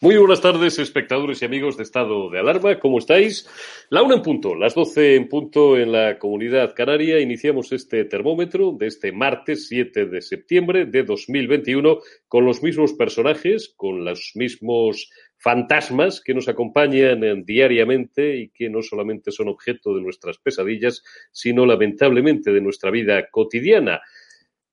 [0.00, 2.78] Muy buenas tardes, espectadores y amigos de Estado de Alarma.
[2.78, 3.48] ¿Cómo estáis?
[3.90, 7.18] La una en punto, las doce en punto en la comunidad canaria.
[7.18, 11.98] Iniciamos este termómetro de este martes 7 de septiembre de 2021
[12.28, 18.82] con los mismos personajes, con los mismos fantasmas que nos acompañan diariamente y que no
[18.82, 21.02] solamente son objeto de nuestras pesadillas,
[21.32, 24.00] sino lamentablemente de nuestra vida cotidiana.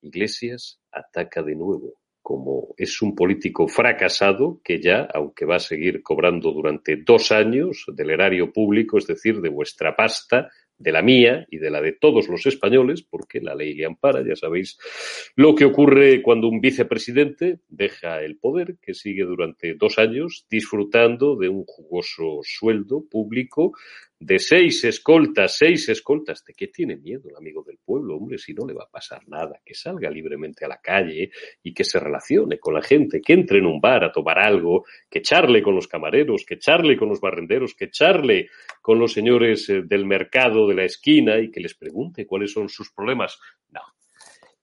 [0.03, 6.01] Iglesias ataca de nuevo como es un político fracasado que ya, aunque va a seguir
[6.01, 11.45] cobrando durante dos años del erario público, es decir, de vuestra pasta, de la mía
[11.51, 14.75] y de la de todos los españoles, porque la ley le ampara, ya sabéis
[15.35, 21.35] lo que ocurre cuando un vicepresidente deja el poder, que sigue durante dos años disfrutando
[21.35, 23.73] de un jugoso sueldo público
[24.19, 26.43] de seis escoltas, seis escoltas.
[26.43, 28.37] ¿De qué tiene miedo el amigo del pueblo, hombre?
[28.37, 31.31] Si no le va a pasar nada, que salga libremente a la calle
[31.63, 34.85] y que se relacione con la gente, que entre en un bar a tomar algo,
[35.09, 38.49] que charle con los camareros, que charle con los barrenderos, que charle
[38.81, 42.69] con los señores eh, del mercado de la esquina y que les pregunte cuáles son
[42.69, 43.39] sus problemas.
[43.69, 43.81] No.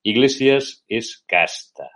[0.03, 1.91] Iglesias es casta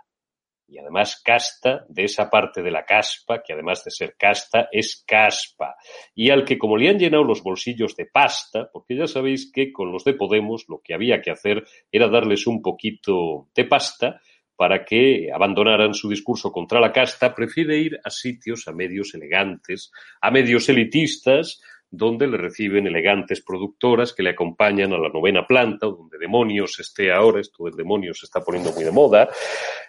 [0.67, 5.03] y además casta de esa parte de la caspa, que además de ser casta, es
[5.07, 5.75] caspa,
[6.13, 9.71] y al que como le han llenado los bolsillos de pasta, porque ya sabéis que
[9.71, 14.19] con los de Podemos lo que había que hacer era darles un poquito de pasta
[14.57, 19.91] para que abandonaran su discurso contra la casta, prefiere ir a sitios, a medios elegantes,
[20.19, 25.87] a medios elitistas, donde le reciben elegantes productoras que le acompañan a la novena planta,
[25.87, 29.29] donde demonios esté ahora, esto del demonio se está poniendo muy de moda,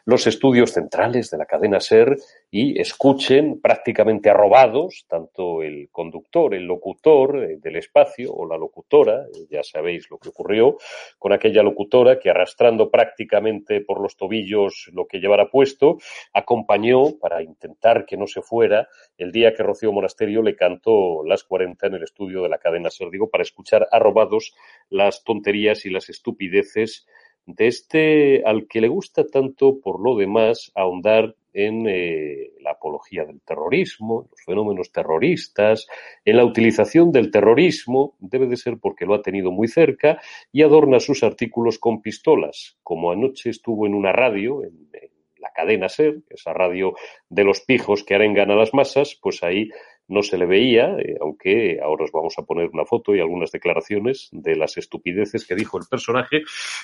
[0.04, 2.16] los estudios centrales de la cadena SER
[2.50, 9.24] y escuchen prácticamente arrobados tanto el conductor, el locutor eh, del espacio o la locutora,
[9.24, 10.78] eh, ya sabéis lo que ocurrió
[11.18, 15.98] con aquella locutora que arrastrando prácticamente por los tobillos lo que llevara puesto,
[16.32, 18.88] acompañó para intentar que no se fuera.
[19.18, 22.90] El día que Rocío Monasterio le cantó las 40 en el estudio de la cadena
[22.90, 24.54] SER, digo, para escuchar arrobados
[24.88, 27.06] las tonterías y las estupideces
[27.44, 33.24] de este al que le gusta tanto, por lo demás, ahondar en eh, la apología
[33.24, 35.86] del terrorismo, los fenómenos terroristas,
[36.24, 40.20] en la utilización del terrorismo, debe de ser porque lo ha tenido muy cerca,
[40.52, 45.50] y adorna sus artículos con pistolas, como anoche estuvo en una radio, en, en la
[45.50, 46.94] cadena SER, esa radio
[47.28, 49.70] de los pijos que arengan a las masas, pues ahí
[50.08, 53.52] no se le veía, eh, aunque ahora os vamos a poner una foto y algunas
[53.52, 56.42] declaraciones de las estupideces que dijo el personaje,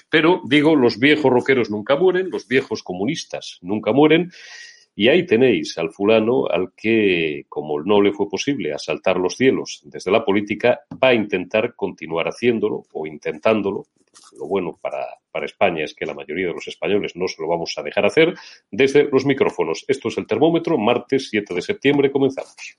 [0.08, 4.30] pero digo, los viejos roqueros nunca mueren, los viejos comunistas nunca mueren,
[4.96, 9.80] y ahí tenéis al fulano al que, como no le fue posible asaltar los cielos
[9.84, 13.86] desde la política, va a intentar continuar haciéndolo o intentándolo.
[14.38, 17.48] Lo bueno para, para España es que la mayoría de los españoles no se lo
[17.48, 18.34] vamos a dejar hacer
[18.70, 19.84] desde los micrófonos.
[19.88, 22.78] Esto es el termómetro, martes 7 de septiembre, comenzamos.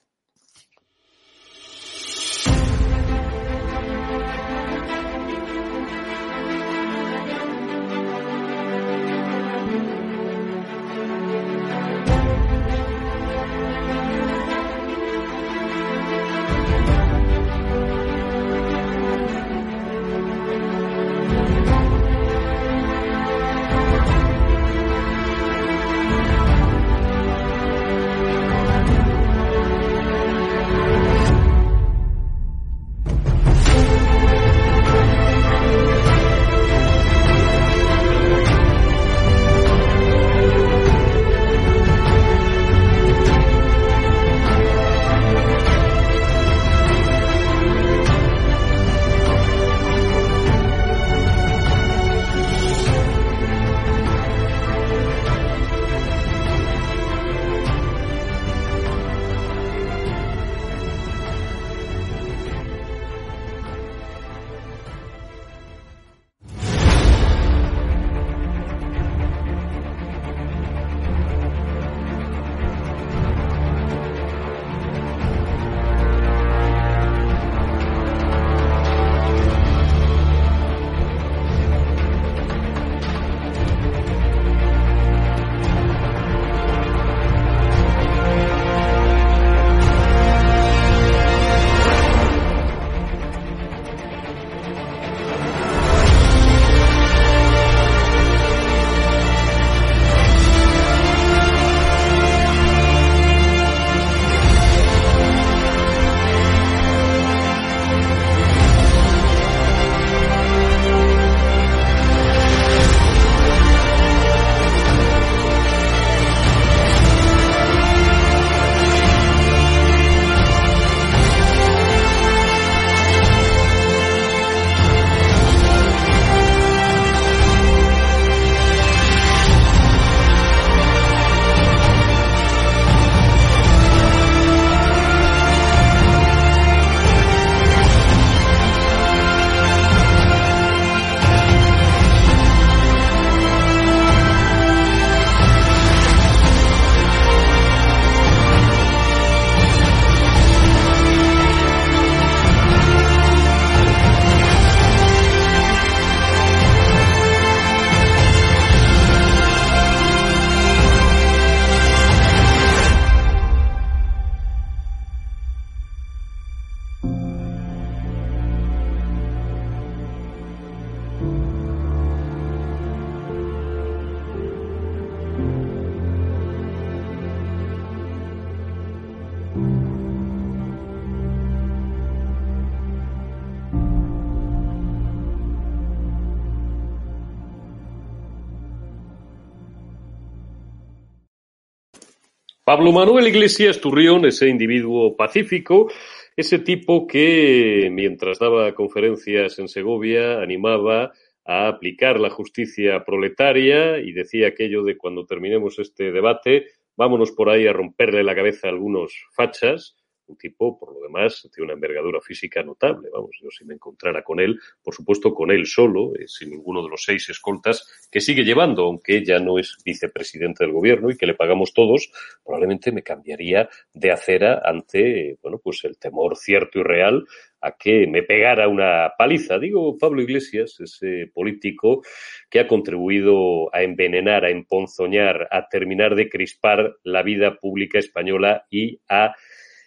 [192.76, 195.90] Pablo Manuel Iglesias Turrión, ese individuo pacífico,
[196.36, 201.14] ese tipo que mientras daba conferencias en Segovia animaba
[201.46, 206.66] a aplicar la justicia proletaria y decía aquello de cuando terminemos este debate,
[206.98, 209.96] vámonos por ahí a romperle la cabeza a algunos fachas
[210.28, 213.10] un tipo, por lo demás, tiene una envergadura física notable.
[213.12, 216.84] Vamos, yo si me encontrara con él, por supuesto con él solo, eh, sin ninguno
[216.84, 221.18] de los seis escoltas que sigue llevando, aunque ya no es vicepresidente del gobierno y
[221.18, 222.12] que le pagamos todos,
[222.44, 227.26] probablemente me cambiaría de acera ante, bueno, pues el temor cierto y real
[227.62, 229.58] a que me pegara una paliza.
[229.58, 232.04] Digo, Pablo Iglesias, ese político
[232.50, 238.66] que ha contribuido a envenenar, a emponzoñar, a terminar de crispar la vida pública española
[238.70, 239.36] y a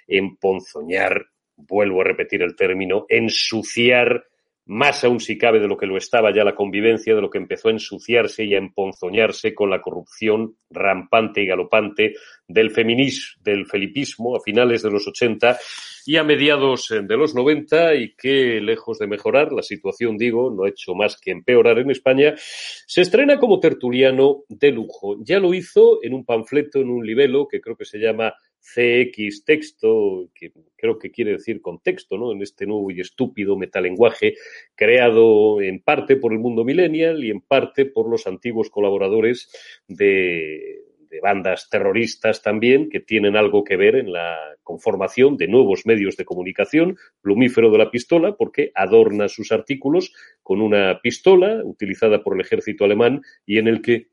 [0.08, 1.26] emponzoñar,
[1.56, 4.24] vuelvo a repetir el término, ensuciar
[4.68, 7.38] más aún si cabe de lo que lo estaba ya la convivencia, de lo que
[7.38, 12.14] empezó a ensuciarse y a emponzoñarse con la corrupción rampante y galopante
[12.46, 15.58] del feminismo, del felipismo a finales de los 80
[16.04, 20.64] y a mediados de los 90 y que, lejos de mejorar, la situación, digo, no
[20.64, 25.16] ha hecho más que empeorar en España, se estrena como tertuliano de lujo.
[25.22, 28.34] Ya lo hizo en un panfleto, en un libelo que creo que se llama
[28.74, 32.32] CX texto, que creo que quiere decir contexto, ¿no?
[32.32, 34.34] En este nuevo y estúpido metalenguaje
[34.74, 39.50] creado en parte por el mundo millennial y en parte por los antiguos colaboradores
[39.86, 45.86] de, de bandas terroristas también que tienen algo que ver en la conformación de nuevos
[45.86, 50.12] medios de comunicación, plumífero de la pistola, porque adorna sus artículos
[50.42, 54.08] con una pistola utilizada por el ejército alemán y en el que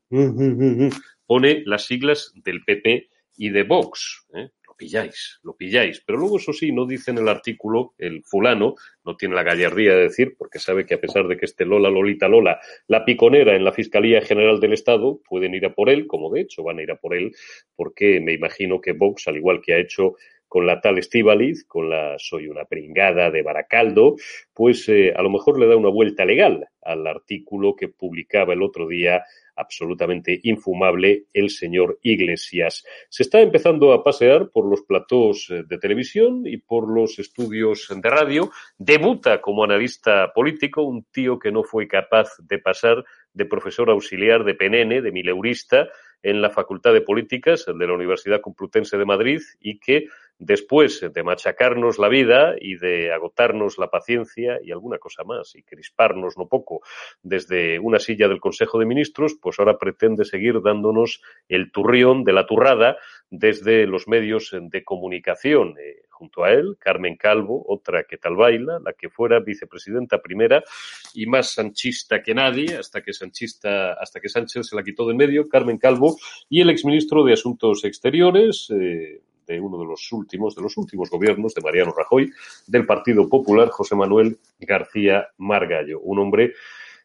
[1.26, 4.26] pone las siglas del PP y de Vox.
[4.34, 4.48] ¿eh?
[4.66, 6.02] Lo pilláis, lo pilláis.
[6.06, 8.74] Pero luego, eso sí, no dice en el artículo, el fulano
[9.04, 11.88] no tiene la gallardía de decir, porque sabe que a pesar de que esté Lola,
[11.88, 16.06] Lolita, Lola, la piconera en la Fiscalía General del Estado, pueden ir a por él,
[16.06, 17.34] como de hecho van a ir a por él,
[17.74, 20.16] porque me imagino que Vox, al igual que ha hecho
[20.48, 24.16] con la tal Estíbaliz, con la Soy una pringada de Baracaldo,
[24.54, 28.62] pues eh, a lo mejor le da una vuelta legal al artículo que publicaba el
[28.62, 29.24] otro día
[29.56, 32.84] absolutamente infumable el señor Iglesias.
[33.08, 37.88] Se está empezando a pasear por los platós eh, de televisión y por los estudios
[37.90, 38.50] de radio.
[38.78, 44.44] Debuta como analista político, un tío que no fue capaz de pasar de profesor auxiliar
[44.44, 45.88] de PNN, de mileurista,
[46.22, 51.22] en la Facultad de Políticas de la Universidad Complutense de Madrid y que después de
[51.22, 56.46] machacarnos la vida y de agotarnos la paciencia y alguna cosa más y crisparnos no
[56.46, 56.80] poco
[57.22, 62.32] desde una silla del Consejo de Ministros, pues ahora pretende seguir dándonos el turrión de
[62.32, 62.96] la turrada
[63.30, 65.74] desde los medios de comunicación.
[65.78, 70.64] Eh, junto a él, Carmen Calvo, otra que tal baila, la que fuera vicepresidenta primera
[71.12, 75.14] y más sanchista que nadie, hasta que sanchista, hasta que Sánchez se la quitó de
[75.14, 76.16] medio, Carmen Calvo,
[76.48, 81.10] y el exministro de Asuntos Exteriores, eh, de uno de los últimos, de los últimos
[81.10, 82.30] gobiernos de Mariano Rajoy,
[82.66, 86.52] del Partido Popular, José Manuel García Margallo, un hombre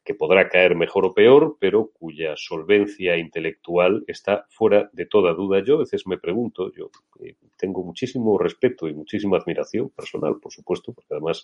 [0.03, 5.63] que podrá caer mejor o peor, pero cuya solvencia intelectual está fuera de toda duda.
[5.63, 6.89] Yo a veces me pregunto, yo
[7.24, 11.43] eh, tengo muchísimo respeto y muchísima admiración personal, por supuesto, porque además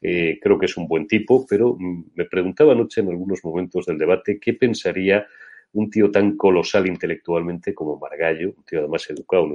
[0.00, 3.84] eh, creo que es un buen tipo, pero mm, me preguntaba anoche en algunos momentos
[3.84, 5.26] del debate qué pensaría
[5.72, 9.46] un tío tan colosal intelectualmente como Margallo, un tío además educado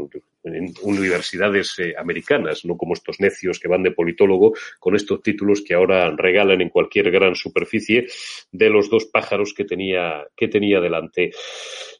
[0.44, 5.64] en universidades eh, americanas, no como estos necios que van de politólogo con estos títulos
[5.66, 8.08] que ahora regalan en cualquier gran superficie
[8.52, 11.32] de los dos pájaros que tenía, que tenía delante.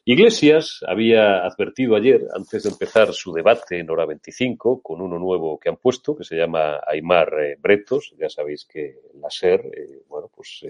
[0.04, 5.58] Iglesias había advertido ayer, antes de empezar su debate en hora 25, con uno nuevo
[5.58, 8.14] que han puesto, que se llama Aymar eh, Bretos.
[8.16, 10.64] Ya sabéis que la SER, eh, bueno, pues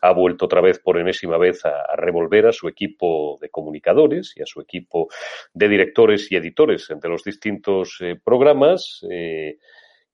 [0.00, 3.50] ha vuelto otra vez por enésima vez a, a revolver a su equipo equipo de
[3.50, 5.08] comunicadores y a su equipo
[5.52, 9.58] de directores y editores entre los distintos eh, programas eh,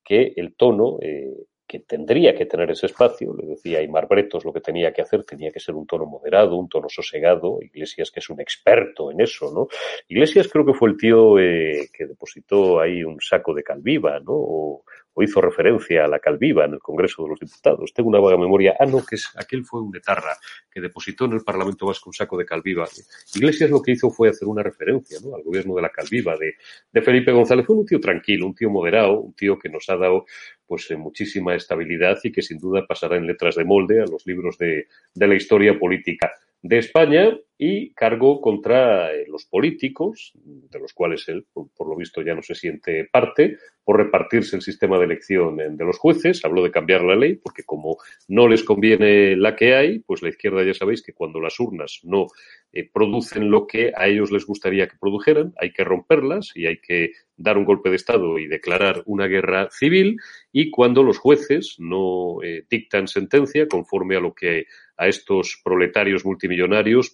[0.02, 1.32] que el tono eh,
[1.66, 5.24] que tendría que tener ese espacio, le decía Aymar Bretos lo que tenía que hacer,
[5.24, 9.22] tenía que ser un tono moderado, un tono sosegado, Iglesias que es un experto en
[9.22, 9.68] eso, ¿no?
[10.08, 14.82] Iglesias creo que fue el tío que depositó ahí un saco de calviva, ¿no?
[15.14, 17.92] O hizo referencia a la Calviva en el Congreso de los Diputados.
[17.92, 18.76] Tengo una vaga memoria.
[18.78, 20.36] Ah, no, que es, aquel fue un etarra
[20.70, 22.88] que depositó en el Parlamento Vasco un saco de Calviva.
[23.34, 25.34] Iglesias lo que hizo fue hacer una referencia ¿no?
[25.34, 26.54] al gobierno de la Calviva de,
[26.92, 27.66] de Felipe González.
[27.66, 30.24] Fue un tío tranquilo, un tío moderado, un tío que nos ha dado
[30.66, 34.26] pues eh, muchísima estabilidad y que sin duda pasará en letras de molde a los
[34.26, 40.80] libros de, de la historia política de España y cargó contra eh, los políticos, de
[40.80, 44.98] los cuales él, por, lo visto, ya no se siente parte, por repartirse el sistema
[44.98, 46.44] de elección de los jueces.
[46.44, 50.30] Habló de cambiar la ley, porque como no les conviene la que hay, pues la
[50.30, 52.26] izquierda ya sabéis que cuando las urnas no
[52.72, 56.78] eh, producen lo que a ellos les gustaría que produjeran, hay que romperlas y hay
[56.78, 60.16] que dar un golpe de Estado y declarar una guerra civil.
[60.52, 64.66] Y cuando los jueces no eh, dictan sentencia conforme a lo que
[64.96, 67.10] a estos proletarios multimillonarios,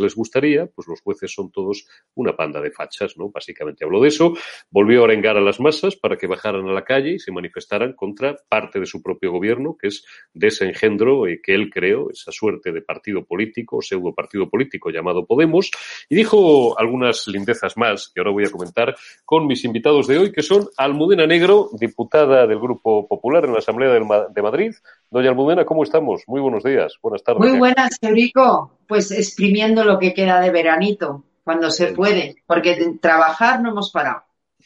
[0.00, 3.30] les gustaría, pues los jueces son todos una panda de fachas, ¿no?
[3.30, 4.34] Básicamente habló de eso,
[4.70, 7.92] volvió a arengar a las masas para que bajaran a la calle y se manifestaran
[7.94, 12.10] contra parte de su propio gobierno, que es de ese engendro eh, que él creó,
[12.10, 15.70] esa suerte de partido político, pseudo partido político llamado Podemos,
[16.08, 20.32] y dijo algunas lindezas más que ahora voy a comentar con mis invitados de hoy,
[20.32, 24.74] que son Almudena Negro, diputada del Grupo Popular en la Asamblea de Madrid.
[25.10, 26.22] Doña Almudena, ¿cómo estamos?
[26.26, 26.98] Muy buenos días.
[27.00, 27.48] Buenas tardes.
[27.48, 28.73] Muy buenas, Eurico.
[28.86, 34.22] Pues exprimiendo lo que queda de veranito, cuando se puede, porque trabajar no hemos parado.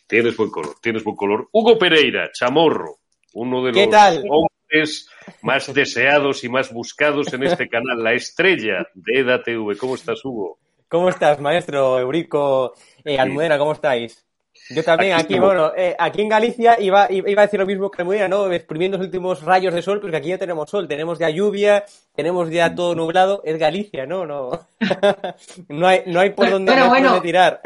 [0.07, 1.49] Tienes buen color, tienes buen color.
[1.53, 2.99] Hugo Pereira, Chamorro,
[3.35, 5.09] uno de los hombres
[5.43, 9.77] más deseados y más buscados en este canal, la estrella de EDATV.
[9.77, 10.59] ¿Cómo estás, Hugo?
[10.89, 12.73] ¿Cómo estás, maestro Eurico
[13.05, 13.59] eh, Almudena?
[13.59, 14.25] ¿Cómo estáis?
[14.71, 18.03] Yo también, aquí, bueno, eh, aquí en Galicia iba, iba a decir lo mismo que
[18.03, 18.51] Almudena, ¿no?
[18.51, 21.85] Exprimiendo los últimos rayos de sol, porque aquí ya tenemos sol, tenemos ya lluvia,
[22.19, 24.27] tenemos ya todo nublado, es Galicia, ¿no?
[24.27, 24.51] No,
[25.69, 27.63] no, hay, no hay por dónde, bueno, tirar.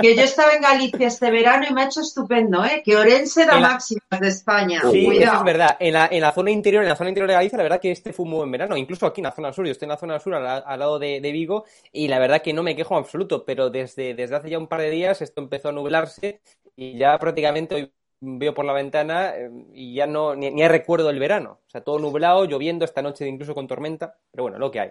[0.00, 2.80] Que yo estaba en Galicia este verano y me ha hecho estupendo, ¿eh?
[2.82, 4.80] Que Orense da máxima de España.
[4.90, 5.76] Sí, eso es verdad.
[5.78, 7.90] En la, en la zona interior, en la zona interior de Galicia, la verdad que
[7.90, 9.98] este fue un buen verano, incluso aquí en la zona sur, yo estoy en la
[9.98, 13.00] zona sur, al, lado de, de, Vigo, y la verdad que no me quejo en
[13.00, 16.40] absoluto, pero desde, desde hace ya un par de días esto empezó a nublarse
[16.74, 21.08] y ya prácticamente hoy veo por la ventana eh, y ya no ni, ni, recuerdo
[21.08, 21.60] del verano.
[21.66, 24.90] O sea, todo nublado, lloviendo esta noche incluso con tormenta, pero bueno, lo que hay.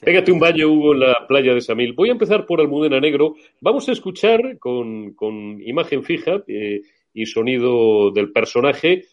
[0.00, 1.92] Pégate un baño, Hugo, en la playa de Samil.
[1.92, 3.36] Voy a empezar por Almudena Negro.
[3.60, 6.82] Vamos a escuchar con, con imagen fija eh,
[7.14, 9.04] y sonido del personaje,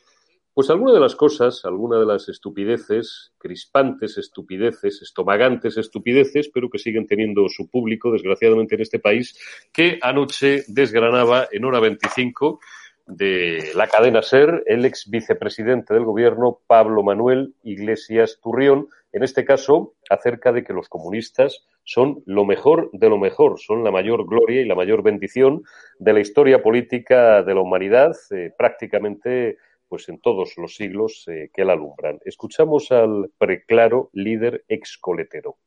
[0.55, 6.79] pues alguna de las cosas, alguna de las estupideces, crispantes estupideces, estomagantes estupideces, pero que
[6.79, 9.37] siguen teniendo su público, desgraciadamente, en este país,
[9.71, 12.59] que anoche desgranaba en hora 25
[13.07, 19.45] de la cadena SER, el ex vicepresidente del gobierno, Pablo Manuel Iglesias Turrión, en este
[19.45, 24.27] caso acerca de que los comunistas son lo mejor de lo mejor, son la mayor
[24.27, 25.63] gloria y la mayor bendición
[25.99, 31.49] de la historia política de la humanidad, eh, prácticamente pues en todos los siglos eh,
[31.53, 32.19] que la alumbran.
[32.25, 35.57] Escuchamos al preclaro líder excoletero.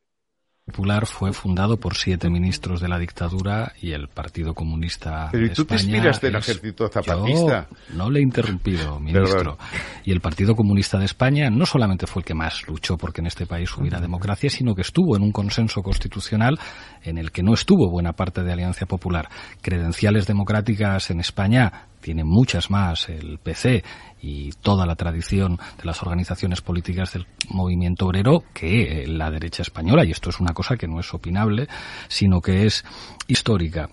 [0.71, 5.51] Popular fue fundado por siete ministros de la dictadura y el Partido Comunista Pero ¿y
[5.51, 7.67] tú te inspiras del ejército zapatista?
[7.69, 9.59] Yo no le he interrumpido, ministro.
[10.05, 13.27] Y el Partido Comunista de España no solamente fue el que más luchó porque en
[13.27, 16.59] este país hubiera democracia, sino que estuvo en un consenso constitucional
[17.03, 19.29] en el que no estuvo buena parte de Alianza Popular.
[19.61, 23.83] Credenciales democráticas en España tiene muchas más el PC
[24.21, 30.05] y toda la tradición de las organizaciones políticas del movimiento obrero que la derecha española.
[30.05, 31.69] Y esto es una cosa que no es opinable,
[32.09, 32.85] sino que es
[33.27, 33.89] histórica.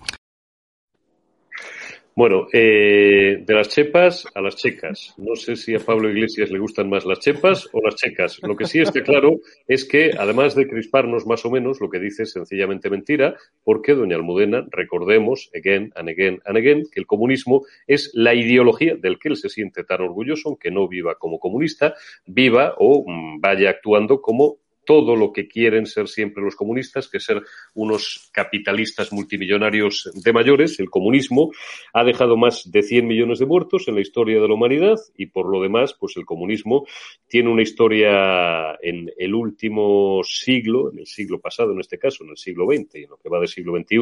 [2.18, 5.14] Bueno, eh, de las chepas a las checas.
[5.18, 8.40] No sé si a Pablo Iglesias le gustan más las chepas o las checas.
[8.42, 9.36] Lo que sí está claro
[9.68, 13.94] es que, además de crisparnos más o menos, lo que dice es sencillamente mentira, porque,
[13.94, 19.20] doña Almudena, recordemos, again and again and again, que el comunismo es la ideología del
[19.20, 21.94] que él se siente tan orgulloso, aunque no viva como comunista,
[22.26, 24.58] viva o mm, vaya actuando como
[24.88, 27.42] todo lo que quieren ser siempre los comunistas, que ser
[27.74, 30.80] unos capitalistas multimillonarios de mayores.
[30.80, 31.52] El comunismo
[31.92, 35.26] ha dejado más de 100 millones de muertos en la historia de la humanidad y
[35.26, 36.86] por lo demás, pues el comunismo
[37.28, 42.30] tiene una historia en el último siglo, en el siglo pasado en este caso, en
[42.30, 43.98] el siglo XX y en lo que va del siglo XXI,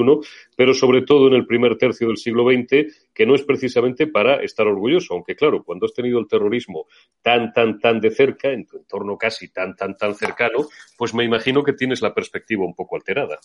[0.54, 4.42] pero sobre todo en el primer tercio del siglo XX, que no es precisamente para
[4.42, 6.84] estar orgulloso, aunque claro, cuando has tenido el terrorismo
[7.22, 10.66] tan, tan, tan de cerca, en tu entorno casi tan, tan, tan cercano,
[10.98, 13.38] pues me imagino que tienes la perspectiva un poco alterada.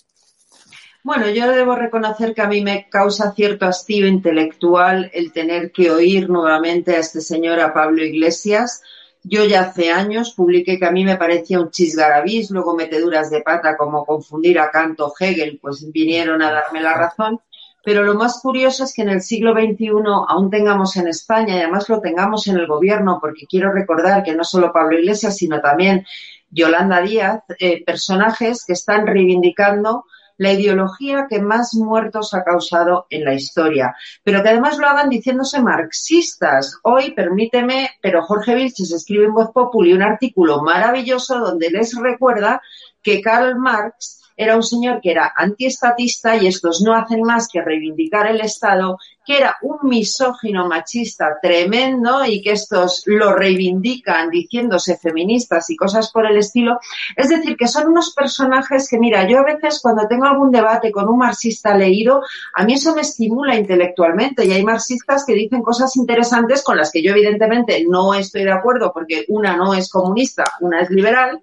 [1.03, 5.89] Bueno, yo debo reconocer que a mí me causa cierto hastío intelectual el tener que
[5.89, 8.83] oír nuevamente a este señor, a Pablo Iglesias.
[9.23, 13.41] Yo ya hace años publiqué que a mí me parecía un chisgarabís, luego meteduras de
[13.41, 17.39] pata como confundir a Canto Hegel, pues vinieron a darme la razón.
[17.83, 19.89] Pero lo más curioso es que en el siglo XXI
[20.27, 24.35] aún tengamos en España y además lo tengamos en el gobierno, porque quiero recordar que
[24.35, 26.05] no solo Pablo Iglesias, sino también
[26.50, 30.05] Yolanda Díaz, eh, personajes que están reivindicando
[30.38, 35.07] la ideología que más muertos ha causado en la historia, pero que además lo hagan
[35.07, 36.79] diciéndose marxistas.
[36.81, 42.59] Hoy, permíteme, pero Jorge Vilches escribe en Voz Populi un artículo maravilloso donde les recuerda
[43.03, 47.62] que Karl Marx era un señor que era antiestatista y estos no hacen más que
[47.62, 54.98] reivindicar el Estado, que era un misógino machista tremendo y que estos lo reivindican diciéndose
[54.98, 56.79] feministas y cosas por el estilo.
[57.15, 60.91] Es decir, que son unos personajes que, mira, yo a veces cuando tengo algún debate
[60.91, 62.24] con un marxista leído,
[62.55, 66.91] a mí eso me estimula intelectualmente y hay marxistas que dicen cosas interesantes con las
[66.91, 71.41] que yo evidentemente no estoy de acuerdo porque una no es comunista, una es liberal,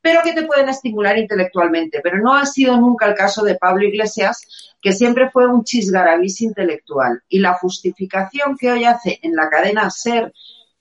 [0.00, 2.00] pero que te pueden estimular intelectualmente.
[2.02, 4.46] Pero no ha sido nunca el caso de Pablo Iglesias,
[4.80, 7.22] que siempre fue un chisgarabís intelectual.
[7.28, 10.32] Y la justificación que hoy hace en la cadena SER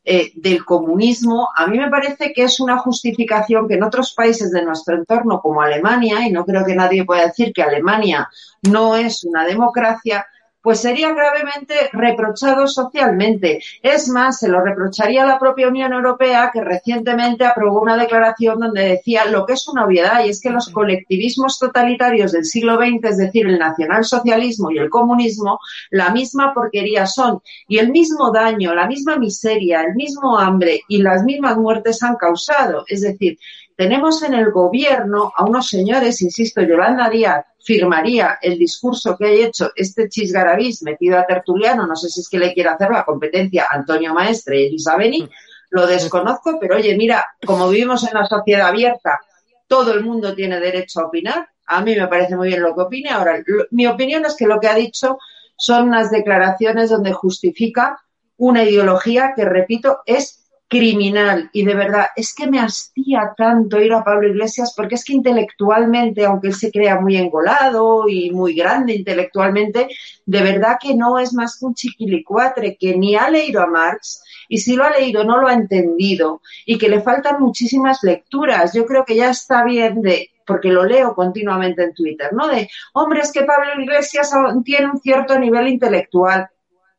[0.05, 4.51] eh, del comunismo, a mí me parece que es una justificación que en otros países
[4.51, 8.29] de nuestro entorno, como Alemania, y no creo que nadie pueda decir que Alemania
[8.63, 10.25] no es una democracia,
[10.61, 13.61] pues sería gravemente reprochado socialmente.
[13.81, 18.59] Es más, se lo reprocharía a la propia Unión Europea, que recientemente aprobó una declaración
[18.59, 22.77] donde decía lo que es una obviedad, y es que los colectivismos totalitarios del siglo
[22.77, 25.59] XX, es decir, el nacionalsocialismo y el comunismo,
[25.91, 31.01] la misma porquería son, y el mismo daño, la misma miseria, el mismo hambre y
[31.01, 32.83] las mismas muertes han causado.
[32.87, 33.37] Es decir,
[33.79, 39.29] tenemos en el gobierno a unos señores, insisto, Yolanda Díaz firmaría el discurso que ha
[39.29, 43.05] hecho este chisgarabís metido a Tertuliano, no sé si es que le quiere hacer la
[43.05, 45.29] competencia Antonio Maestre y Elisa Beni,
[45.69, 49.21] lo desconozco, pero oye, mira, como vivimos en una sociedad abierta,
[49.65, 52.81] todo el mundo tiene derecho a opinar, a mí me parece muy bien lo que
[52.81, 53.11] opine.
[53.11, 55.19] Ahora, mi opinión es que lo que ha dicho
[55.55, 57.97] son unas declaraciones donde justifica
[58.35, 60.38] una ideología que, repito, es
[60.69, 65.03] criminal y de verdad es que me hastía tanto ir a Pablo Iglesias porque es
[65.03, 69.87] que intelectualmente, aunque él se crea muy engolado y muy grande intelectualmente,
[70.25, 74.23] de verdad que no es más que un chiquilicuatre que ni ha leído a Marx
[74.47, 78.71] y si lo ha leído no lo ha entendido y que le faltan muchísimas lecturas.
[78.73, 82.47] Yo creo que ya está bien de porque lo leo continuamente en Twitter, ¿no?
[82.47, 84.31] De, hombre, es que Pablo Iglesias
[84.63, 86.49] tiene un cierto nivel intelectual.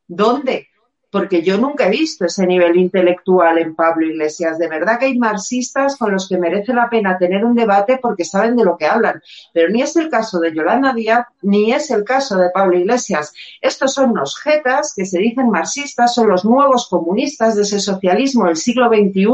[0.07, 0.70] ¿Dónde?
[1.11, 4.59] Porque yo nunca he visto ese nivel intelectual en Pablo Iglesias.
[4.59, 8.25] De verdad que hay marxistas con los que merece la pena tener un debate porque
[8.25, 9.21] saben de lo que hablan.
[9.53, 13.33] Pero ni es el caso de Yolanda Díaz, ni es el caso de Pablo Iglesias.
[13.61, 18.47] Estos son los jetas que se dicen marxistas, son los nuevos comunistas de ese socialismo
[18.47, 19.27] del siglo XXI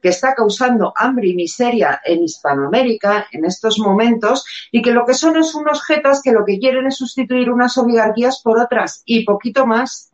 [0.00, 5.14] que está causando hambre y miseria en Hispanoamérica en estos momentos y que lo que
[5.14, 9.24] son es unos jetas que lo que quieren es sustituir unas oligarquías por otras y
[9.24, 10.10] poquito más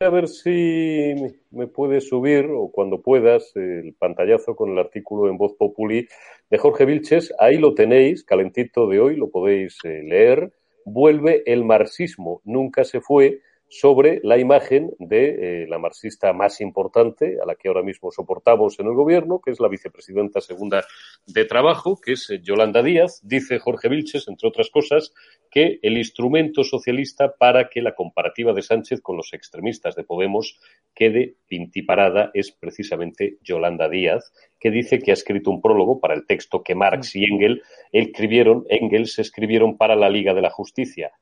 [0.00, 1.12] a ver si
[1.50, 6.06] me puedes subir, o cuando puedas, el pantallazo con el artículo en Voz Populi
[6.50, 7.34] de Jorge Vilches.
[7.40, 10.52] Ahí lo tenéis, calentito de hoy, lo podéis eh, leer.
[10.84, 17.36] Vuelve el marxismo, nunca se fue sobre la imagen de eh, la marxista más importante,
[17.42, 20.84] a la que ahora mismo soportamos en el gobierno, que es la vicepresidenta segunda
[21.26, 23.20] de Trabajo, que es eh, Yolanda Díaz.
[23.22, 25.12] Dice Jorge Vilches, entre otras cosas,
[25.50, 30.58] que el instrumento socialista para que la comparativa de Sánchez con los extremistas de Podemos
[30.94, 36.26] quede pintiparada es precisamente Yolanda Díaz, que dice que ha escrito un prólogo para el
[36.26, 37.60] texto que Marx y Engels
[37.92, 41.12] escribieron, Engels escribieron para la Liga de la Justicia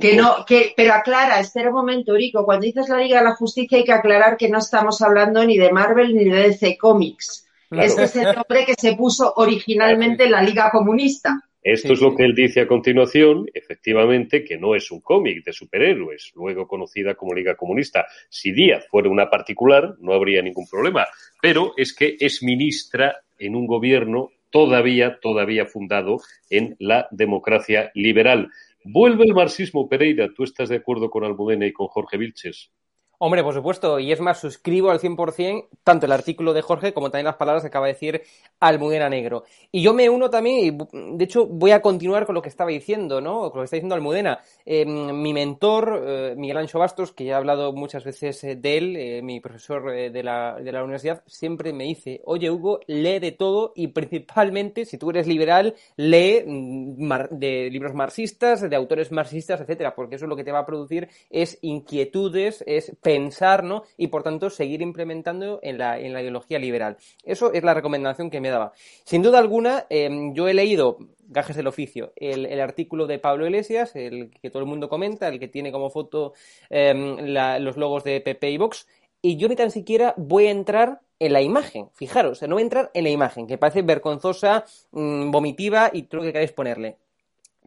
[0.00, 3.34] que no, que, pero aclara, espera un momento, Rico, cuando dices la Liga de la
[3.34, 7.46] Justicia hay que aclarar que no estamos hablando ni de Marvel ni de DC Comics.
[7.70, 11.38] Este es el nombre que se puso originalmente la Liga Comunista.
[11.62, 15.52] Esto es lo que él dice a continuación, efectivamente, que no es un cómic de
[15.52, 18.06] superhéroes, luego conocida como Liga Comunista.
[18.30, 21.06] Si Díaz fuera una particular, no habría ningún problema,
[21.42, 28.50] pero es que es ministra en un gobierno todavía, todavía fundado en la democracia liberal.
[28.90, 30.32] Vuelve el marxismo, Pereira.
[30.34, 32.72] ¿Tú estás de acuerdo con Almudena y con Jorge Vilches?
[33.20, 37.10] Hombre, por supuesto, y es más, suscribo al 100% tanto el artículo de Jorge como
[37.10, 38.22] también las palabras que acaba de decir
[38.60, 39.42] Almudena Negro.
[39.72, 40.58] Y yo me uno también,
[40.92, 43.50] y de hecho voy a continuar con lo que estaba diciendo, ¿no?
[43.50, 44.40] Con lo que está diciendo Almudena.
[44.64, 48.78] Em, mi mentor, eh, Miguel Ancho Bastos, que ya he hablado muchas veces eh, de
[48.78, 53.18] él, eh, mi profesor de la, de, la, universidad, siempre me dice, oye Hugo, lee
[53.18, 59.10] de todo y principalmente, si tú eres liberal, lee mm, de libros marxistas, de autores
[59.10, 63.84] marxistas, etcétera, porque eso lo que te va a producir es inquietudes, es pensar, ¿no?
[63.96, 66.98] Y por tanto seguir implementando en la, en la ideología liberal.
[67.24, 68.74] Eso es la recomendación que me daba.
[69.04, 73.96] Sin duda alguna, em, yo he leído gajes del oficio, el, artículo de Pablo Iglesias,
[73.96, 76.34] el que todo el mundo comenta, el que tiene como foto
[76.68, 77.16] em,
[77.60, 78.86] los logos de PP y Vox,
[79.22, 82.64] y yo ni tan siquiera voy a entrar en la imagen, fijaros, no voy a
[82.64, 86.98] entrar en la imagen, que parece vergonzosa, mm, vomitiva y todo lo que queráis ponerle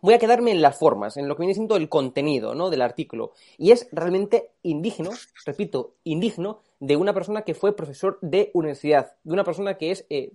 [0.01, 2.69] voy a quedarme en las formas, en lo que viene siendo el contenido ¿no?
[2.69, 3.33] del artículo.
[3.57, 5.11] Y es realmente indigno,
[5.45, 10.05] repito, indigno, de una persona que fue profesor de universidad, de una persona que es,
[10.09, 10.31] eh,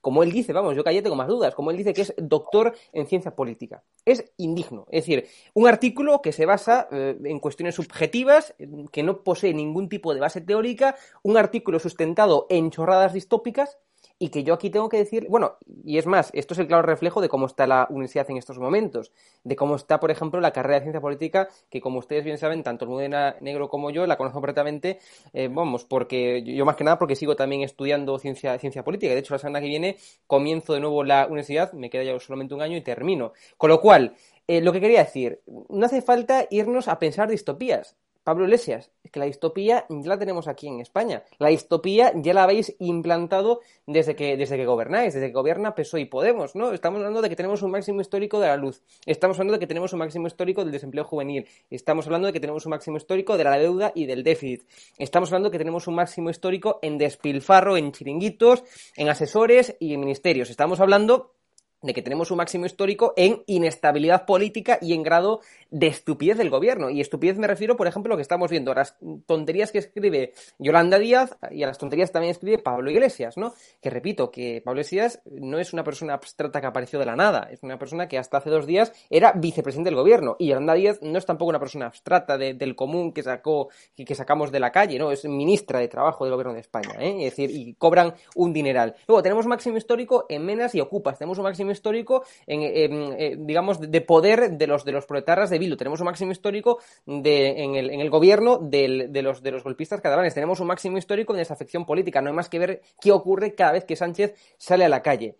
[0.00, 2.74] como él dice, vamos, yo ya tengo más dudas, como él dice que es doctor
[2.92, 3.82] en ciencia política.
[4.04, 4.86] Es indigno.
[4.90, 8.54] Es decir, un artículo que se basa eh, en cuestiones subjetivas,
[8.92, 13.78] que no posee ningún tipo de base teórica, un artículo sustentado en chorradas distópicas
[14.18, 16.82] y que yo aquí tengo que decir, bueno, y es más, esto es el claro
[16.82, 19.12] reflejo de cómo está la universidad en estos momentos,
[19.44, 22.62] de cómo está, por ejemplo, la carrera de ciencia política, que como ustedes bien saben,
[22.62, 24.98] tanto el Mudena Negro como yo la conozco completamente,
[25.32, 29.20] eh, vamos, porque yo más que nada porque sigo también estudiando ciencia, ciencia política, de
[29.20, 32.62] hecho la semana que viene comienzo de nuevo la universidad, me queda ya solamente un
[32.62, 33.32] año y termino.
[33.56, 34.16] Con lo cual,
[34.48, 37.96] eh, lo que quería decir, no hace falta irnos a pensar distopías.
[38.28, 41.22] Pablo Iglesias, es que la distopía ya la tenemos aquí en España.
[41.38, 46.02] La distopía ya la habéis implantado desde que, desde que gobernáis, desde que gobierna PSOE
[46.02, 46.74] y Podemos, ¿no?
[46.74, 49.66] Estamos hablando de que tenemos un máximo histórico de la luz, estamos hablando de que
[49.66, 53.38] tenemos un máximo histórico del desempleo juvenil, estamos hablando de que tenemos un máximo histórico
[53.38, 54.62] de la deuda y del déficit,
[54.98, 58.62] estamos hablando de que tenemos un máximo histórico en despilfarro, en chiringuitos,
[58.94, 60.50] en asesores y en ministerios.
[60.50, 61.37] Estamos hablando
[61.82, 66.50] de que tenemos un máximo histórico en inestabilidad política y en grado de estupidez del
[66.50, 66.90] gobierno.
[66.90, 69.78] Y estupidez me refiero, por ejemplo, a lo que estamos viendo, a las tonterías que
[69.78, 73.54] escribe Yolanda Díaz y a las tonterías que también escribe Pablo Iglesias, ¿no?
[73.80, 77.48] Que repito, que Pablo Iglesias no es una persona abstracta que apareció de la nada,
[77.50, 80.36] es una persona que hasta hace dos días era vicepresidente del gobierno.
[80.38, 84.50] Y Yolanda Díaz no es tampoco una persona abstracta del común que sacó, que sacamos
[84.50, 85.12] de la calle, ¿no?
[85.12, 87.26] Es ministra de Trabajo del gobierno de España, ¿eh?
[87.26, 88.94] Es decir, y cobran un dineral.
[89.06, 93.36] Luego tenemos un máximo histórico en Menas y Ocupas, tenemos un máximo histórico, en, eh,
[93.38, 95.76] digamos, de poder de los, de los proletarras de Vilo.
[95.76, 100.00] Tenemos un máximo histórico de, en, el, en el gobierno de, los, de los golpistas
[100.00, 100.34] catalanes.
[100.34, 102.20] Tenemos un máximo histórico de desafección política.
[102.20, 105.36] No hay más que ver qué ocurre cada vez que Sánchez sale a la calle.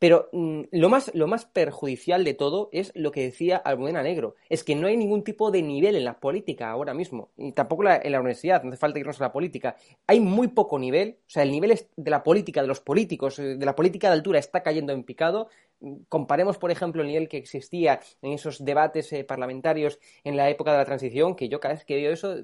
[0.00, 4.34] Pero mm, lo, más, lo más perjudicial de todo es lo que decía Almudena Negro,
[4.48, 7.84] es que no hay ningún tipo de nivel en la política ahora mismo, y tampoco
[7.86, 9.76] en la universidad, no hace falta irnos a la política.
[10.06, 13.56] Hay muy poco nivel, o sea, el nivel de la política, de los políticos, eh,
[13.56, 15.48] de la política de altura está cayendo en picado,
[16.08, 20.72] comparemos, por ejemplo, el nivel que existía en esos debates eh, parlamentarios en la época
[20.72, 22.36] de la transición, que yo cada vez que veo eso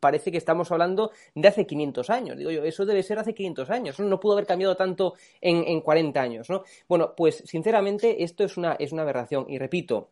[0.00, 2.36] parece que estamos hablando de hace 500 años.
[2.36, 4.00] Digo yo, eso debe ser hace 500 años.
[4.00, 6.64] No pudo haber cambiado tanto en, en 40 años, ¿no?
[6.88, 9.46] Bueno, pues sinceramente esto es una, es una aberración.
[9.48, 10.10] Y repito,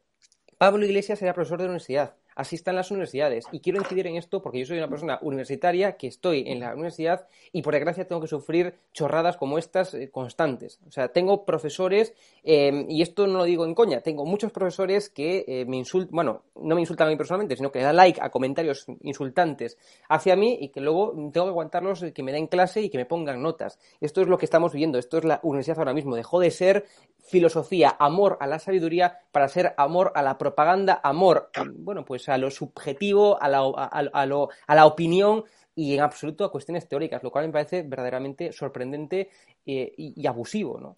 [0.58, 3.46] Pablo Iglesias era profesor de universidad así están las universidades.
[3.50, 6.72] Y quiero incidir en esto porque yo soy una persona universitaria que estoy en la
[6.72, 10.80] universidad y por desgracia tengo que sufrir chorradas como estas eh, constantes.
[10.86, 15.10] O sea, tengo profesores, eh, y esto no lo digo en coña, tengo muchos profesores
[15.10, 17.96] que eh, me insultan, bueno, no me insultan a mí personalmente, sino que le dan
[17.96, 19.76] like a comentarios insultantes
[20.08, 23.04] hacia mí y que luego tengo que aguantarlos que me den clase y que me
[23.04, 23.80] pongan notas.
[24.00, 26.14] Esto es lo que estamos viendo, esto es la universidad ahora mismo.
[26.14, 26.86] Dejó de ser
[27.18, 32.38] filosofía, amor a la sabiduría para ser amor a la propaganda, amor, bueno, pues a
[32.38, 37.22] lo subjetivo, a la, a, lo, a la opinión y en absoluto a cuestiones teóricas,
[37.22, 39.30] lo cual me parece verdaderamente sorprendente
[39.64, 40.96] eh, y, abusivo, ¿no?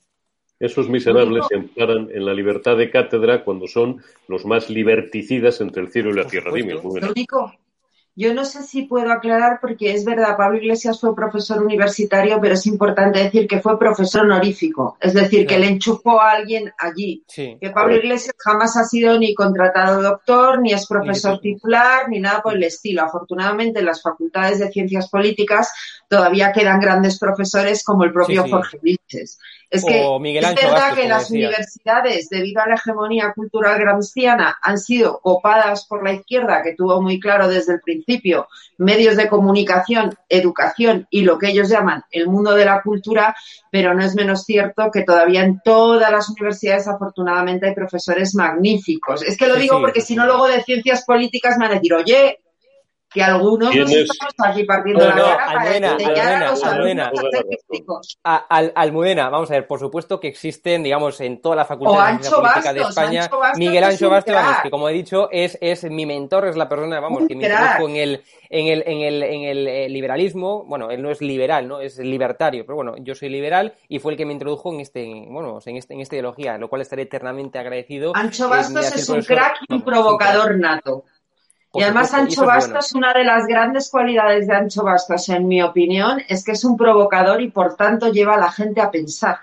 [0.58, 5.82] Esos miserables se amparan en la libertad de cátedra cuando son los más liberticidas entre
[5.82, 6.52] el cielo y la tierra.
[6.52, 6.74] Dime,
[8.20, 12.52] yo no sé si puedo aclarar porque es verdad, Pablo Iglesias fue profesor universitario, pero
[12.52, 17.24] es importante decir que fue profesor honorífico, es decir, que le enchufó a alguien allí.
[17.34, 22.42] Que Pablo Iglesias jamás ha sido ni contratado doctor, ni es profesor titular, ni nada
[22.42, 23.02] por el estilo.
[23.02, 25.72] Afortunadamente, en las facultades de ciencias políticas
[26.06, 29.38] todavía quedan grandes profesores como el propio Jorge Vilches.
[29.70, 35.20] Es que es verdad que las universidades, debido a la hegemonía cultural gramsciana, han sido
[35.20, 41.06] copadas por la izquierda, que tuvo muy claro desde el principio medios de comunicación, educación
[41.08, 43.36] y lo que ellos llaman el mundo de la cultura,
[43.70, 49.22] pero no es menos cierto que todavía en todas las universidades, afortunadamente, hay profesores magníficos.
[49.22, 51.94] Es que lo digo porque si no, luego de ciencias políticas me van a decir,
[51.94, 52.40] oye,
[53.12, 57.12] que algunos nos estamos aquí partiendo la cara Almudena, Almudena,
[58.22, 62.18] Almudena, Almudena, vamos a ver, por supuesto que existen, digamos, en toda la Facultad de
[62.18, 66.46] Ciencia Política de España, Miguel Ancho Bastos, que como he dicho, es, es mi mentor,
[66.46, 69.66] es la persona, vamos, que me introdujo en el, en el, en el, en el
[69.66, 71.80] eh, liberalismo, bueno, él no es liberal, ¿no?
[71.80, 75.26] Es libertario, pero bueno, yo soy liberal y fue el que me introdujo en este,
[75.28, 78.12] bueno, en este, en esta ideología, lo cual estaré eternamente agradecido.
[78.14, 81.04] Ancho Bastos es, un crack y un provocador nato
[81.72, 86.20] y además Ancho Bastos, una de las grandes cualidades de Ancho Bastos, en mi opinión,
[86.28, 89.38] es que es un provocador y por tanto lleva a la gente a pensar.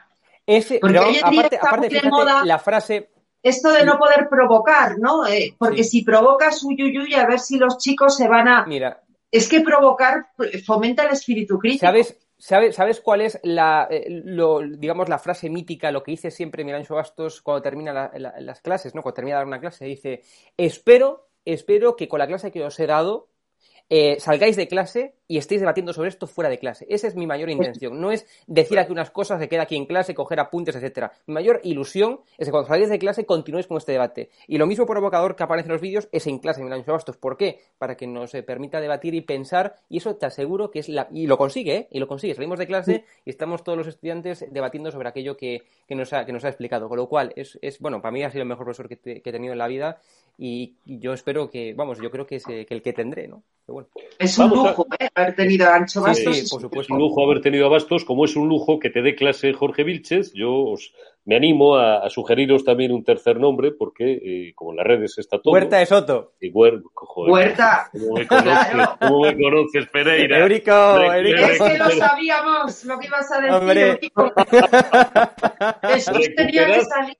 [0.45, 3.09] Porque hoy en día está muy de moda la frase...
[3.43, 5.25] Esto de no poder provocar, ¿no?
[5.25, 8.65] Eh, porque si provocas uyuyuy, a ver si los chicos se van a...
[8.65, 10.27] Mira, es que provocar
[10.65, 11.85] fomenta el espíritu crítico.
[11.85, 14.23] ¿Sabes, ¿Sabes, ¿Sabes cuál es la, eh,
[14.77, 19.01] digamos, la frase mítica, lo que dice siempre Mirancho Bastos cuando termina las clases, ¿no?
[19.01, 20.23] Cuando termina de dar una clase, dice,
[20.57, 23.29] espero espero que con la clase que os he dado
[23.89, 26.85] eh, salgáis de clase y estéis debatiendo sobre esto fuera de clase.
[26.89, 27.99] Esa es mi mayor intención.
[27.99, 31.11] No es decir aquí unas cosas, se queda aquí en clase, coger apuntes, etcétera.
[31.25, 34.29] Mi mayor ilusión es que cuando salgáis de clase continuéis con este debate.
[34.47, 37.17] Y lo mismo provocador que aparece en los vídeos es en clase, en Bastos.
[37.17, 37.59] ¿Por qué?
[37.77, 41.07] Para que nos eh, permita debatir y pensar, y eso te aseguro que es la...
[41.11, 41.87] Y lo consigue, ¿eh?
[41.91, 42.33] Y lo consigue.
[42.33, 46.31] Salimos de clase y estamos todos los estudiantes debatiendo sobre aquello que, nos, ha, que
[46.31, 46.87] nos ha explicado.
[46.87, 49.31] Con lo cual, es, es bueno, para mí ha sido el mejor profesor que, he
[49.31, 49.99] tenido en la vida
[50.37, 53.43] y, yo espero que, vamos, yo creo que es que el que tendré, ¿no?
[54.17, 55.09] Es un lujo ¿eh?
[55.17, 56.35] Haber tenido a Ancho Bastos.
[56.35, 56.81] Sí, por supuesto.
[56.81, 59.53] Es un lujo haber tenido a Bastos, como es un lujo que te dé clase
[59.53, 60.33] Jorge Vilches.
[60.33, 60.93] Yo os,
[61.25, 65.41] me animo a, sugeriros también un tercer nombre, porque eh, como en las redes está
[65.41, 65.53] todo.
[65.53, 66.33] Huerta de Soto.
[66.39, 67.89] Y Huerta.
[67.91, 70.39] ¿Cómo me conoces, ¿cómo me conoces Pereira?
[70.39, 71.41] Eurico, Eurico.
[71.41, 73.89] Es que lo sabíamos lo que ibas a decir, Hombre.
[73.89, 74.33] Eurico.
[75.93, 77.17] Eso tenía que salir.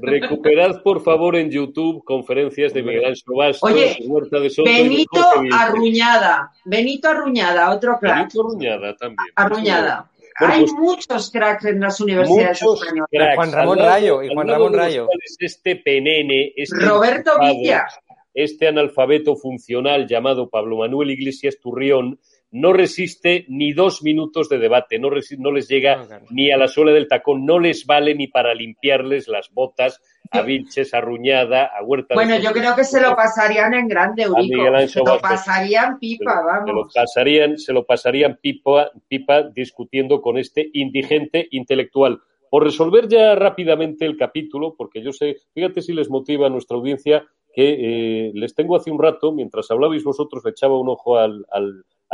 [0.00, 5.24] Recuperad, por favor, en YouTube conferencias de Miguel Ángel Bastos, Oye, Huerta de Soto Benito
[5.52, 6.52] Arruñada.
[6.64, 8.16] Benito Arruñada, otro crack.
[8.16, 9.28] Benito Arruñada también.
[9.34, 10.10] Arruñada.
[10.36, 13.34] Hay pues, muchos cracks en las universidades españolas.
[13.34, 15.08] Juan Ramón Rayo y Juan Ramón Rayo.
[15.38, 17.86] Este penene, este Roberto Villa.
[18.34, 24.98] Este analfabeto funcional llamado Pablo Manuel Iglesias Turrión, no resiste ni dos minutos de debate,
[24.98, 28.54] no, no les llega ni a la suela del tacón, no les vale ni para
[28.54, 32.14] limpiarles las botas a Vilches, a Ruñada, a Huerta.
[32.14, 34.88] Bueno, yo creo que se lo pasarían en grande, Eurico.
[34.88, 36.66] Se lo pasarían pipa, vamos.
[36.66, 42.20] Se lo pasarían, se lo pasarían pipa, pipa discutiendo con este indigente intelectual.
[42.50, 46.78] Por resolver ya rápidamente el capítulo, porque yo sé, fíjate si les motiva a nuestra
[46.78, 51.18] audiencia que eh, les tengo hace un rato, mientras hablabais vosotros, le echaba un ojo
[51.18, 51.44] al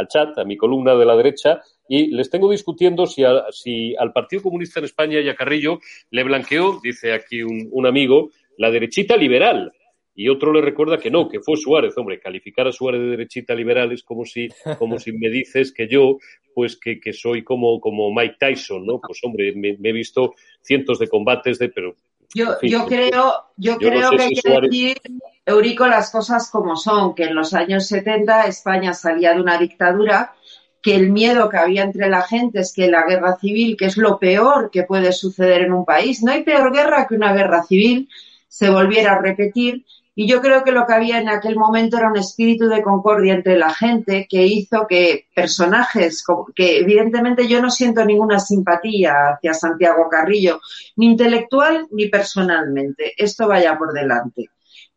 [0.09, 4.43] chat, a mi columna de la derecha, y les tengo discutiendo si, si al Partido
[4.43, 9.73] Comunista en España y a Carrillo le blanqueó, dice aquí un, amigo, la derechita liberal.
[10.17, 11.99] Y otro le recuerda que no, que fue Suárez.
[11.99, 15.89] Hombre, calificar a Suárez de derechita liberal es como si, como si me dices que
[15.89, 16.19] yo,
[16.55, 19.01] pues que, soy como, como Mike Tyson, ¿no?
[19.01, 21.97] Pues hombre, me, he visto cientos de combates de, pero
[22.35, 25.01] yo, yo creo, yo, creo que hay que decir,
[25.47, 30.35] Eurico, las cosas como son, que en los años 70 España salía de una dictadura,
[30.83, 33.97] que el miedo que había entre la gente es que la guerra civil, que es
[33.97, 37.63] lo peor que puede suceder en un país, no hay peor guerra que una guerra
[37.63, 38.09] civil,
[38.49, 39.85] se volviera a repetir
[40.17, 43.35] y yo creo que lo que había en aquel momento era un espíritu de concordia
[43.35, 46.25] entre la gente que hizo que personajes,
[46.55, 50.61] que evidentemente yo no siento ninguna simpatía hacia Santiago Carrillo,
[50.97, 53.13] ni intelectual ni personalmente.
[53.17, 54.51] Esto vaya por delante.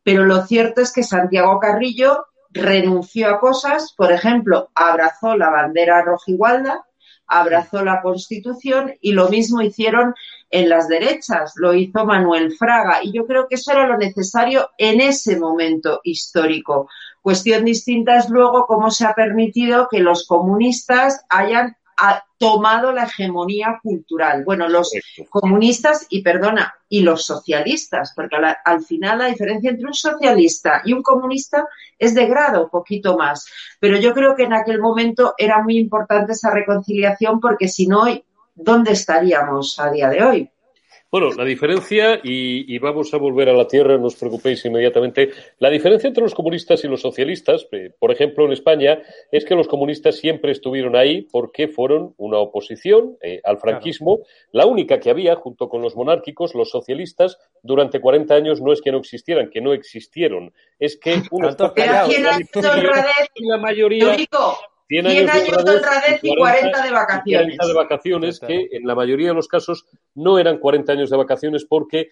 [0.04, 6.04] Pero lo cierto es que Santiago Carrillo renunció a cosas, por ejemplo, abrazó la bandera
[6.04, 6.86] rojigualda,
[7.28, 10.16] abrazó la Constitución y lo mismo hicieron
[10.50, 14.70] en las derechas, lo hizo Manuel Fraga y yo creo que eso era lo necesario
[14.78, 16.90] en ese momento histórico.
[17.22, 23.04] Cuestión distinta es luego cómo se ha permitido que los comunistas hayan ha tomado la
[23.04, 24.44] hegemonía cultural.
[24.44, 24.92] Bueno, los
[25.30, 30.94] comunistas y perdona, y los socialistas, porque al, final la diferencia entre un socialista y
[30.94, 33.48] un comunista es de grado, poquito más.
[33.80, 38.06] Pero yo creo que en aquel momento era muy importante esa reconciliación porque si no,
[38.56, 40.52] ¿dónde estaríamos a día de hoy?
[41.10, 45.70] Bueno, la diferencia, y, vamos a volver a la tierra, no os preocupéis inmediatamente, la
[45.70, 49.70] diferencia entre los comunistas y los socialistas, eh, por ejemplo, en España, es que los
[49.70, 54.20] comunistas siempre estuvieron ahí porque fueron una oposición eh, al franquismo,
[54.52, 58.82] la única que había, junto con los monárquicos, los socialistas, durante 40 años no es
[58.82, 61.56] que no existieran, que no existieron, es que unos
[63.36, 64.18] la mayoría...
[64.88, 67.58] 100 años, de honradez y 40, de vacaciones.
[67.58, 71.18] 40 de vacaciones, que en la mayoría de los casos no eran 40 años de
[71.18, 72.10] vacaciones porque,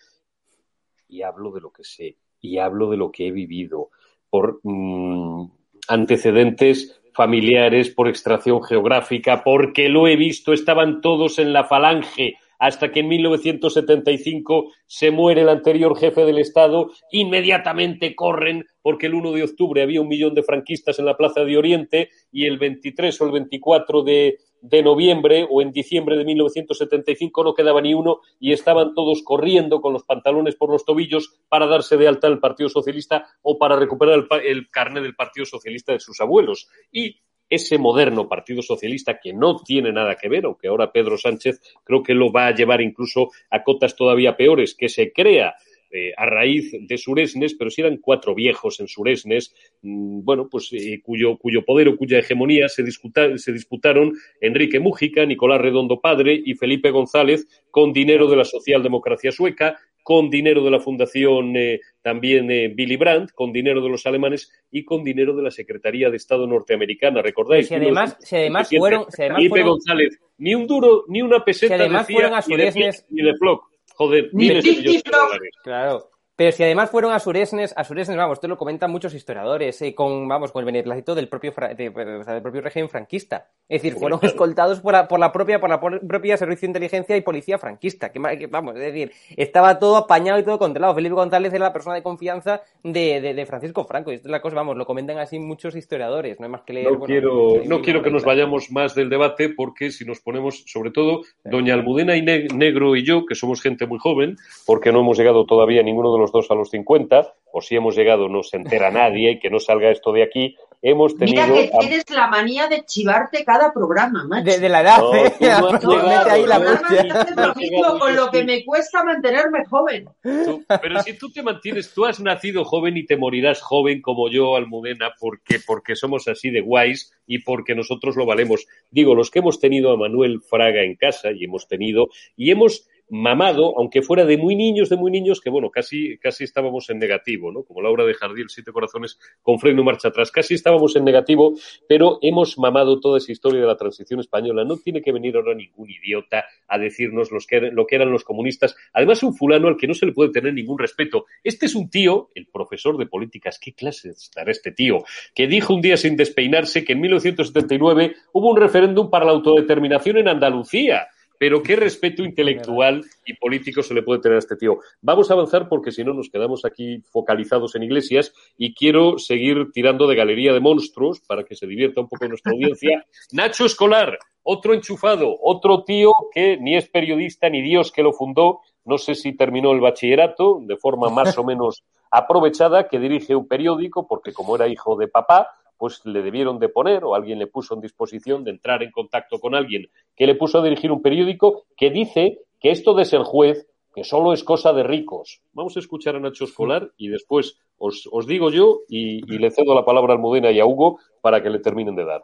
[1.07, 3.89] y hablo de lo que sé, y hablo de lo que he vivido,
[4.29, 5.45] por mm,
[5.87, 12.91] antecedentes familiares, por extracción geográfica, porque lo he visto, estaban todos en la falange hasta
[12.91, 19.31] que en 1975 se muere el anterior jefe del Estado, inmediatamente corren porque el 1
[19.31, 23.19] de octubre había un millón de franquistas en la Plaza de Oriente y el 23
[23.19, 24.37] o el 24 de,
[24.83, 29.93] noviembre o en diciembre de 1975 no quedaba ni uno y estaban todos corriendo con
[29.93, 34.19] los pantalones por los tobillos para darse de alta el Partido Socialista o para recuperar
[34.31, 36.67] el, el carnet del Partido Socialista de sus abuelos.
[36.91, 37.15] Y
[37.49, 42.03] ese moderno Partido Socialista que no tiene nada que ver, aunque ahora Pedro Sánchez creo
[42.03, 45.55] que lo va a llevar incluso a cotas todavía peores, que se crea
[45.91, 50.69] eh, a raíz de Suresnes, pero si eran cuatro viejos en Suresnes, mm, bueno, pues
[50.73, 56.41] eh, cuyo, cuyo poder o cuya hegemonía se, se disputaron Enrique Mújica, Nicolás Redondo Padre
[56.43, 61.79] y Felipe González con dinero de la socialdemocracia sueca, con dinero de la Fundación eh,
[62.03, 66.11] también eh, Billy Brandt, con dinero de los alemanes y con dinero de la Secretaría
[66.11, 67.23] de Estado norteamericana.
[67.23, 67.67] ¿Recordáis?
[67.67, 69.07] Si además, si además fueron.
[69.09, 72.43] Si además fueron, González, ni un duro, ni una peseta si además decía, fueron a
[72.47, 73.63] ni, de, ni de Flock.
[73.95, 75.25] Joder, Ni miles de Tic millones de Flock.
[75.25, 75.51] dólares.
[75.63, 76.09] Claro.
[76.37, 79.95] Pero si además fueron a Suresnes, a Suresnes, vamos, esto lo comentan muchos historiadores, eh,
[79.95, 83.47] con, vamos, con el beneplácito del propio, de- o sea, del propio régimen franquista.
[83.69, 87.15] Es decir, fueron escoltados por la, por la propia, por la propia servicio de inteligencia
[87.15, 88.11] y policía franquista.
[88.11, 90.93] Que, que, vamos, es decir, estaba todo apañado y todo controlado.
[90.93, 94.11] Felipe González era la persona de confianza de, de, de Francisco Franco.
[94.11, 96.37] Y esto es la cosa, vamos, lo comentan así muchos historiadores.
[96.39, 96.91] No hay más que leer.
[96.91, 100.63] No bueno, quiero, no quiero que nos vayamos más del debate porque si nos ponemos,
[100.67, 104.91] sobre todo, doña Almudena y Ne- Negro y yo, que somos gente muy joven, porque
[104.91, 108.27] no hemos llegado todavía ninguno de los dos a los 50, o si hemos llegado
[108.29, 111.47] no se entera nadie y que no salga esto de aquí, hemos tenido...
[111.47, 114.43] Mira que a- tienes la manía de chivarte cada programa, macho.
[114.43, 115.33] De, de la edad, No, ¿eh?
[115.39, 120.05] no llegado, ahí la no, lo mismo con lo que me cuesta mantenerme joven.
[120.21, 124.29] Tú- pero si tú te mantienes, tú has nacido joven y te morirás joven como
[124.29, 128.65] yo, Almudena, porque, porque somos así de guays y porque nosotros lo valemos.
[128.91, 132.87] Digo, los que hemos tenido a Manuel Fraga en casa y hemos tenido, y hemos
[133.09, 136.99] mamado, aunque fuera de muy niños, de muy niños, que bueno, casi, casi estábamos en
[136.99, 137.63] negativo, ¿no?
[137.63, 140.31] Como la obra de Jardín, Siete Corazones, con freno marcha atrás.
[140.31, 141.53] Casi estábamos en negativo,
[141.87, 144.63] pero hemos mamado toda esa historia de la transición española.
[144.63, 148.75] No tiene que venir ahora ningún idiota a decirnos que, lo que eran los comunistas.
[148.93, 151.25] Además, un fulano al que no se le puede tener ningún respeto.
[151.43, 155.03] Este es un tío, el profesor de políticas, ¿qué clase estará este tío?
[155.33, 160.17] Que dijo un día sin despeinarse que en 1979 hubo un referéndum para la autodeterminación
[160.17, 161.07] en Andalucía.
[161.39, 164.79] Pero qué respeto intelectual y político se le puede tener a este tío.
[165.01, 169.71] Vamos a avanzar porque si no nos quedamos aquí focalizados en iglesias y quiero seguir
[169.73, 173.05] tirando de galería de monstruos para que se divierta un poco nuestra audiencia.
[173.31, 178.61] Nacho Escolar, otro enchufado, otro tío que ni es periodista ni Dios que lo fundó.
[178.83, 183.47] No sé si terminó el bachillerato de forma más o menos aprovechada, que dirige un
[183.47, 187.47] periódico porque como era hijo de papá, pues le debieron de poner o alguien le
[187.47, 191.01] puso en disposición de entrar en contacto con alguien que le puso a dirigir un
[191.01, 195.41] periódico que dice que esto de ser juez que solo es cosa de ricos.
[195.53, 199.51] Vamos a escuchar a Nacho Escolar y después os, os digo yo y, y le
[199.51, 202.23] cedo la palabra a Almudena y a Hugo para que le terminen de dar.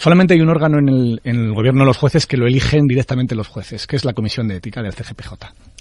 [0.00, 2.86] Solamente hay un órgano en el, en el gobierno de los jueces que lo eligen
[2.86, 5.32] directamente los jueces, que es la Comisión de Ética del CGPJ.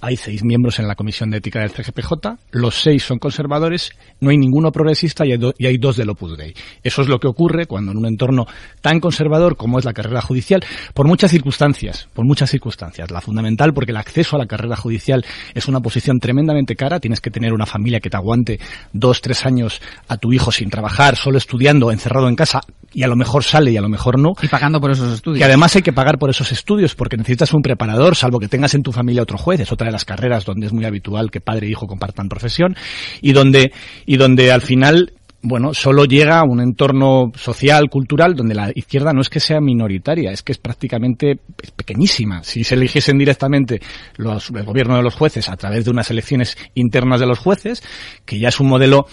[0.01, 2.13] Hay seis miembros en la Comisión de Ética del CGPJ,
[2.49, 6.09] los seis son conservadores, no hay ninguno progresista y hay, do- y hay dos del
[6.09, 6.55] Opus Dei.
[6.81, 8.47] Eso es lo que ocurre cuando en un entorno
[8.81, 13.11] tan conservador como es la carrera judicial, por muchas circunstancias, por muchas circunstancias.
[13.11, 17.21] La fundamental porque el acceso a la carrera judicial es una posición tremendamente cara, tienes
[17.21, 18.59] que tener una familia que te aguante
[18.93, 22.61] dos, tres años a tu hijo sin trabajar, solo estudiando, encerrado en casa,
[22.93, 24.33] y a lo mejor sale y a lo mejor no.
[24.41, 25.39] Y pagando por esos estudios.
[25.39, 28.73] Que además hay que pagar por esos estudios porque necesitas un preparador, salvo que tengas
[28.73, 29.59] en tu familia otro juez.
[29.59, 32.75] Es otra de las carreras donde es muy habitual que padre e hijo compartan profesión
[33.21, 33.71] y donde,
[34.05, 39.13] y donde al final bueno, solo llega a un entorno social, cultural, donde la izquierda
[39.13, 41.39] no es que sea minoritaria, es que es prácticamente
[41.75, 42.43] pequeñísima.
[42.43, 43.79] Si se eligiesen directamente
[44.17, 47.83] los, el gobierno de los jueces a través de unas elecciones internas de los jueces,
[48.25, 49.05] que ya es un modelo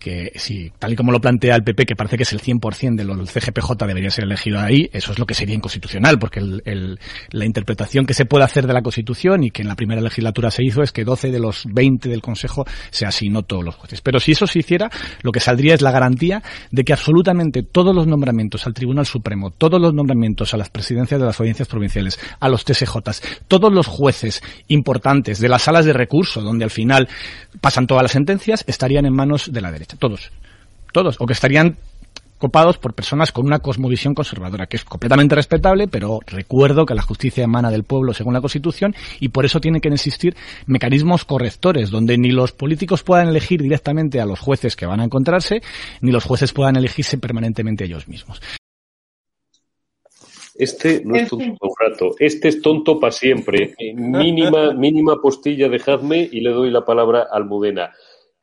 [0.00, 2.96] que si tal y como lo plantea el PP, que parece que es el 100%
[2.96, 6.40] de lo del CGPJ debería ser elegido ahí, eso es lo que sería inconstitucional, porque
[6.40, 6.98] el, el,
[7.30, 10.50] la interpretación que se puede hacer de la Constitución y que en la primera legislatura
[10.50, 14.00] se hizo es que 12 de los 20 del Consejo se asignó todos los jueces.
[14.00, 14.90] Pero si eso se hiciera,
[15.22, 19.50] lo que saldría es la garantía de que absolutamente todos los nombramientos al Tribunal Supremo,
[19.50, 23.86] todos los nombramientos a las presidencias de las audiencias provinciales, a los TSJs, todos los
[23.86, 27.06] jueces importantes de las salas de recurso, donde al final
[27.60, 30.30] pasan todas las sentencias, estarían en manos de la derecha todos,
[30.92, 31.76] todos, o que estarían
[32.40, 37.02] copados por personas con una cosmovisión conservadora, que es completamente respetable, pero recuerdo que la
[37.02, 40.34] justicia emana del pueblo según la Constitución y por eso tienen que existir
[40.66, 45.04] mecanismos correctores, donde ni los políticos puedan elegir directamente a los jueces que van a
[45.04, 45.60] encontrarse,
[46.00, 48.40] ni los jueces puedan elegirse permanentemente ellos mismos.
[50.54, 53.74] Este no es tonto un rato, este es tonto para siempre.
[53.94, 57.92] Mínima, mínima postilla, dejadme y le doy la palabra a Almudena.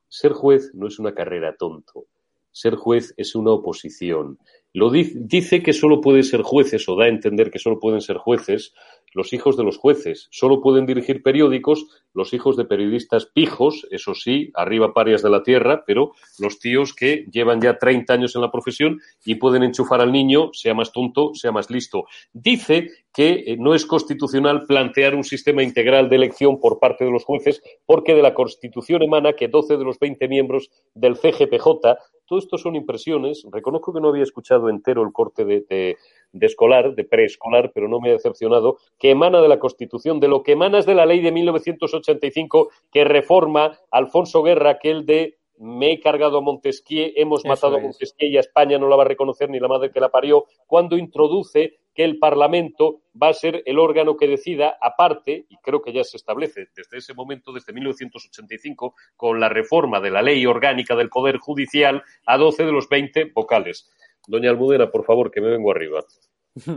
[0.10, 2.08] Ser juez no es una carrera tonto.
[2.52, 4.40] Ser juez es una oposición.
[4.74, 8.02] Lo di dice que solo pueden ser jueces, o da a entender que solo pueden
[8.02, 8.74] ser jueces,
[9.14, 10.28] los hijos de los jueces.
[10.32, 15.44] Solo pueden dirigir periódicos los hijos de periodistas pijos, eso sí, arriba parias de la
[15.44, 20.02] tierra, pero los tíos que llevan ya 30 años en la profesión y pueden enchufar
[20.02, 22.06] al niño, sea más tonto, sea más listo.
[22.34, 27.12] Dice que eh, no es constitucional plantear un sistema integral de elección por parte de
[27.12, 31.98] los jueces, porque de la Constitución emana que 12 de los 20 miembros del CGPJ
[32.28, 33.46] todo esto son impresiones.
[33.50, 35.98] Reconozco que no había escuchado entero el corte de, de,
[36.42, 40.44] escolar, de preescolar, pero no me ha decepcionado, que emana de la Constitución, de lo
[40.44, 45.94] que emana es de la ley de 1985 que reforma Alfonso Guerra, aquel de me
[45.94, 49.08] he cargado a Montesquieu, hemos matado a Montesquieu y a España no la va a
[49.08, 53.64] reconocer ni la madre que la parió, cuando introduce que el Parlamento va a ser
[53.66, 57.74] el órgano que decida, aparte, y creo que ya se establece desde ese momento, desde
[57.74, 62.88] 1985, con la reforma de la ley orgánica del Poder Judicial a 12 de los
[62.88, 63.90] 20 vocales.
[64.28, 66.02] Doña Almudena, por favor, que me vengo arriba.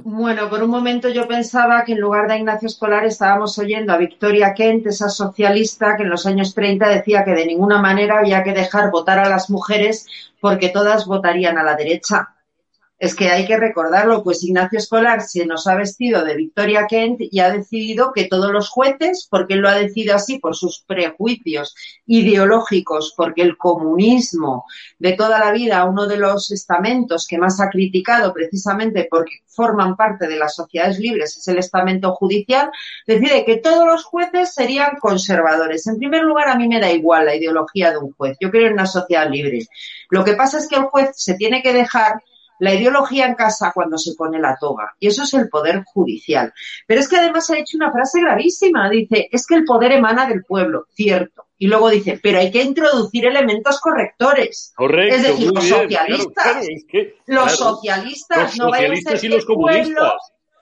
[0.04, 3.96] Bueno, por un momento yo pensaba que en lugar de Ignacio Escolar estábamos oyendo a
[3.96, 8.42] Victoria Kent, esa socialista que en los años 30 decía que de ninguna manera había
[8.42, 10.06] que dejar votar a las mujeres
[10.40, 12.34] porque todas votarían a la derecha.
[13.00, 17.22] Es que hay que recordarlo, pues Ignacio Escolar se nos ha vestido de Victoria Kent
[17.30, 20.84] y ha decidido que todos los jueces, porque él lo ha decidido así por sus
[20.86, 21.74] prejuicios
[22.04, 24.66] ideológicos, porque el comunismo
[24.98, 29.96] de toda la vida, uno de los estamentos que más ha criticado precisamente porque forman
[29.96, 32.70] parte de las sociedades libres, es el estamento judicial,
[33.06, 35.86] decide que todos los jueces serían conservadores.
[35.86, 38.36] En primer lugar, a mí me da igual la ideología de un juez.
[38.40, 39.60] Yo creo en una sociedad libre.
[40.10, 42.22] Lo que pasa es que el juez se tiene que dejar
[42.60, 44.94] la ideología en casa cuando se pone la toga.
[45.00, 46.52] Y eso es el poder judicial.
[46.86, 48.88] Pero es que además ha dicho una frase gravísima.
[48.88, 50.86] Dice, es que el poder emana del pueblo.
[50.94, 51.46] Cierto.
[51.58, 54.72] Y luego dice, pero hay que introducir elementos correctores.
[54.76, 55.16] Correcto.
[55.16, 56.66] Es decir, los socialistas.
[57.26, 60.12] los socialistas no vayan a ser y los comunistas.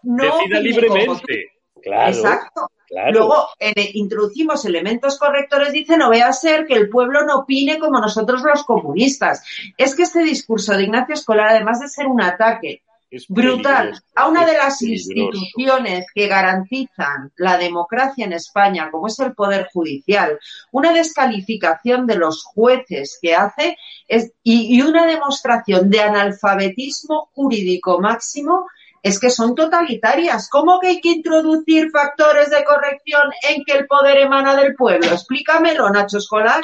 [0.03, 1.53] no libremente.
[1.83, 2.09] Claro.
[2.09, 2.71] Exacto.
[3.13, 3.49] Luego
[3.93, 8.43] introducimos elementos correctores, dice, no vaya a ser que el pueblo no opine como nosotros
[8.43, 9.43] los comunistas.
[9.77, 12.83] Es que este discurso de Ignacio Escolar, además de ser un ataque
[13.29, 19.35] brutal a una de las instituciones que garantizan la democracia en España, como es el
[19.35, 20.39] Poder Judicial,
[20.73, 28.67] una descalificación de los jueces que hace es, y una demostración de analfabetismo jurídico máximo
[29.03, 30.49] es que son totalitarias.
[30.51, 35.07] ¿Cómo que hay que introducir factores de corrección en que el poder emana del pueblo?
[35.07, 36.63] Explícamelo, Nacho Escolar.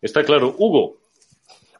[0.00, 0.54] Está claro.
[0.58, 0.96] Hugo.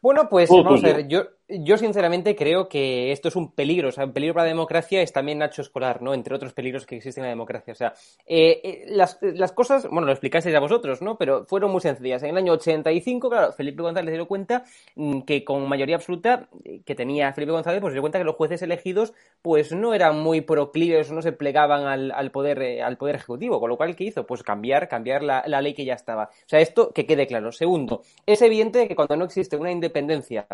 [0.01, 3.93] Bueno, pues vamos a ver, yo, yo sinceramente creo que esto es un peligro, o
[3.93, 6.15] sea, un peligro para la democracia es también Nacho Escolar, ¿no?
[6.15, 7.73] Entre otros peligros que existen en la democracia.
[7.73, 7.95] O sea,
[8.27, 9.19] eh, eh, las,
[9.53, 11.19] cosas, bueno, lo explicasteis ya vosotros, ¿no?
[11.19, 12.23] Pero fueron muy sencillas.
[12.23, 14.65] En el año 85, claro, Felipe González se dio cuenta
[14.97, 18.25] mm, que con mayoría absoluta eh, que tenía Felipe González, pues se dio cuenta que
[18.25, 23.17] los jueces elegidos, pues no eran muy proclives, no se plegaban al, poder, al poder
[23.17, 23.61] ejecutivo.
[23.61, 24.27] Con lo cual, ¿qué hizo?
[24.27, 26.25] Pues cambiar, cambiar la ley que ya estaba.
[26.25, 27.53] O sea, esto que quede claro.
[27.53, 30.47] Segundo, es evidente que cuando no existe una independencia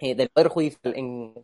[0.00, 0.94] eh, del Poder Judicial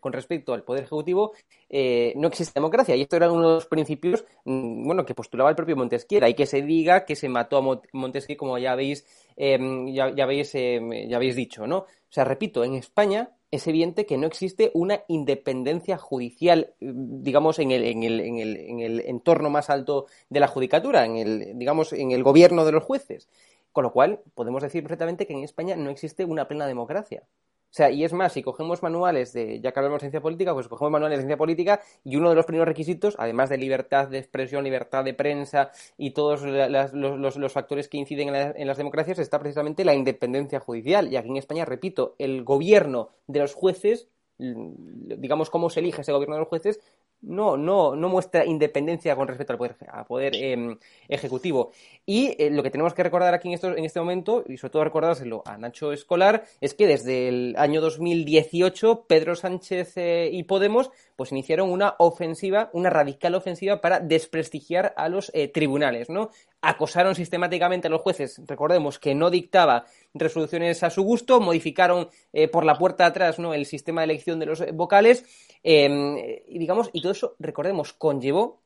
[0.00, 1.32] con respecto al Poder Ejecutivo,
[1.68, 2.96] eh, no existe democracia.
[2.96, 6.26] Y esto era uno de los principios mm, bueno, que postulaba el propio Montesquieu.
[6.26, 9.04] Y que se diga que se mató a Montesquieu, como ya habéis,
[9.36, 11.66] em, ya, habéis, em, ya habéis dicho.
[11.66, 11.78] ¿no?
[11.80, 17.70] O sea, repito, en España es evidente que no existe una independencia judicial, digamos, en
[17.72, 21.58] el, en el, en el, en el entorno más alto de la judicatura, en el,
[21.58, 23.28] digamos, en el gobierno de los jueces.
[23.72, 27.24] Con lo cual, podemos decir perfectamente que en España no existe una plena democracia.
[27.76, 30.66] Sea, y es más, si cogemos manuales de, ya que hablamos de ciencia política, pues
[30.66, 34.16] cogemos manuales de ciencia política y uno de los primeros requisitos, además de libertad de
[34.16, 39.38] expresión, libertad de prensa y todos los, factores que inciden en, en, las democracias, está
[39.38, 41.12] precisamente la independencia judicial.
[41.12, 44.08] Y aquí en España, repito, el gobierno de los jueces
[44.38, 46.80] digamos, cómo se elige ese gobierno de los jueces,
[47.22, 51.72] no, no, no muestra independencia con respecto al poder, poder em, ejecutivo.
[52.04, 54.72] Y eh, lo que tenemos que recordar aquí en, esto, en este momento, y sobre
[54.72, 60.44] todo recordárselo a Nacho Escolar, es que desde el año 2018 Pedro Sánchez eh, y
[60.44, 66.30] Podemos pues iniciaron una ofensiva, una radical ofensiva para desprestigiar a los eh, tribunales, ¿no?
[66.62, 69.84] Acosaron sistemáticamente a los jueces, recordemos que no dictaba
[70.14, 72.08] resoluciones a su gusto, modificaron
[72.50, 73.54] por la puerta atrás, ¿no?
[73.54, 75.24] el sistema de elección de los vocales
[75.68, 78.60] Em, y digamos, y todo eso, recordemos, conllevó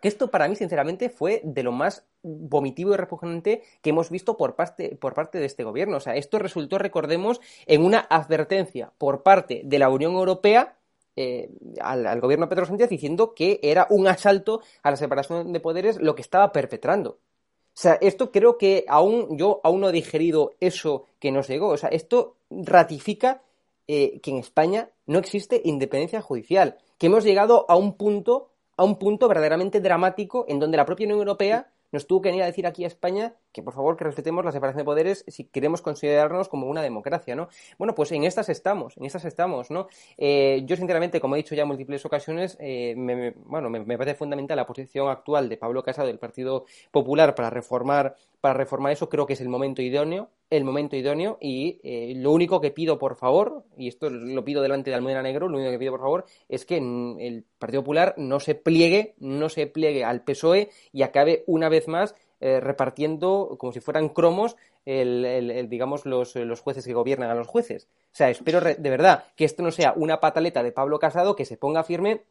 [0.00, 4.38] que esto para mí, sinceramente, fue de lo más vomitivo y repugnante que hemos visto
[4.38, 5.98] por parte, por parte de este gobierno.
[5.98, 10.78] O sea, esto resultó, recordemos, en una advertencia por parte de la Unión Europea
[11.16, 11.50] eh,
[11.80, 16.00] al, gobierno de Pedro Sánchez diciendo que era un asalto a la separación de poderes
[16.00, 17.10] lo que estaba perpetrando.
[17.10, 21.68] O sea, esto creo que aún yo aún no he digerido eso que nos llegó.
[21.68, 23.42] O sea, esto ratifica
[23.88, 28.84] eh, que en España no existe independencia judicial, que hemos llegado a un punto, a
[28.84, 32.46] un punto verdaderamente dramático en donde la propia Unión Europea nos tuvo que venir a
[32.46, 35.82] decir aquí a España que por favor que respetemos la separación de poderes si queremos
[35.82, 37.48] considerarnos como una democracia, ¿no?
[37.78, 39.88] Bueno, pues en estas estamos, en estas estamos, ¿no?
[40.16, 44.16] Eh, yo sinceramente, como he dicho ya en múltiples ocasiones, eh, me, bueno, me, parece
[44.16, 49.08] fundamental la posición actual de Pablo Casado del Partido Popular para reformar, para reformar eso,
[49.08, 52.98] creo que es el momento idóneo, el momento idóneo y eh, lo único que pido,
[52.98, 56.00] por favor, y esto lo pido delante de Almudena Negro, lo único que pido, por
[56.00, 61.02] favor, es que el Partido Popular no se pliegue, no se pliegue al PSOE y
[61.02, 66.86] acabe una vez más eh, repartiendo como si fueran cromos el, digamos los, los, jueces
[66.86, 67.88] que gobiernan a los jueces.
[68.06, 71.44] O sea, espero de verdad que esto no sea una pataleta de Pablo Casado que
[71.44, 72.22] se ponga firme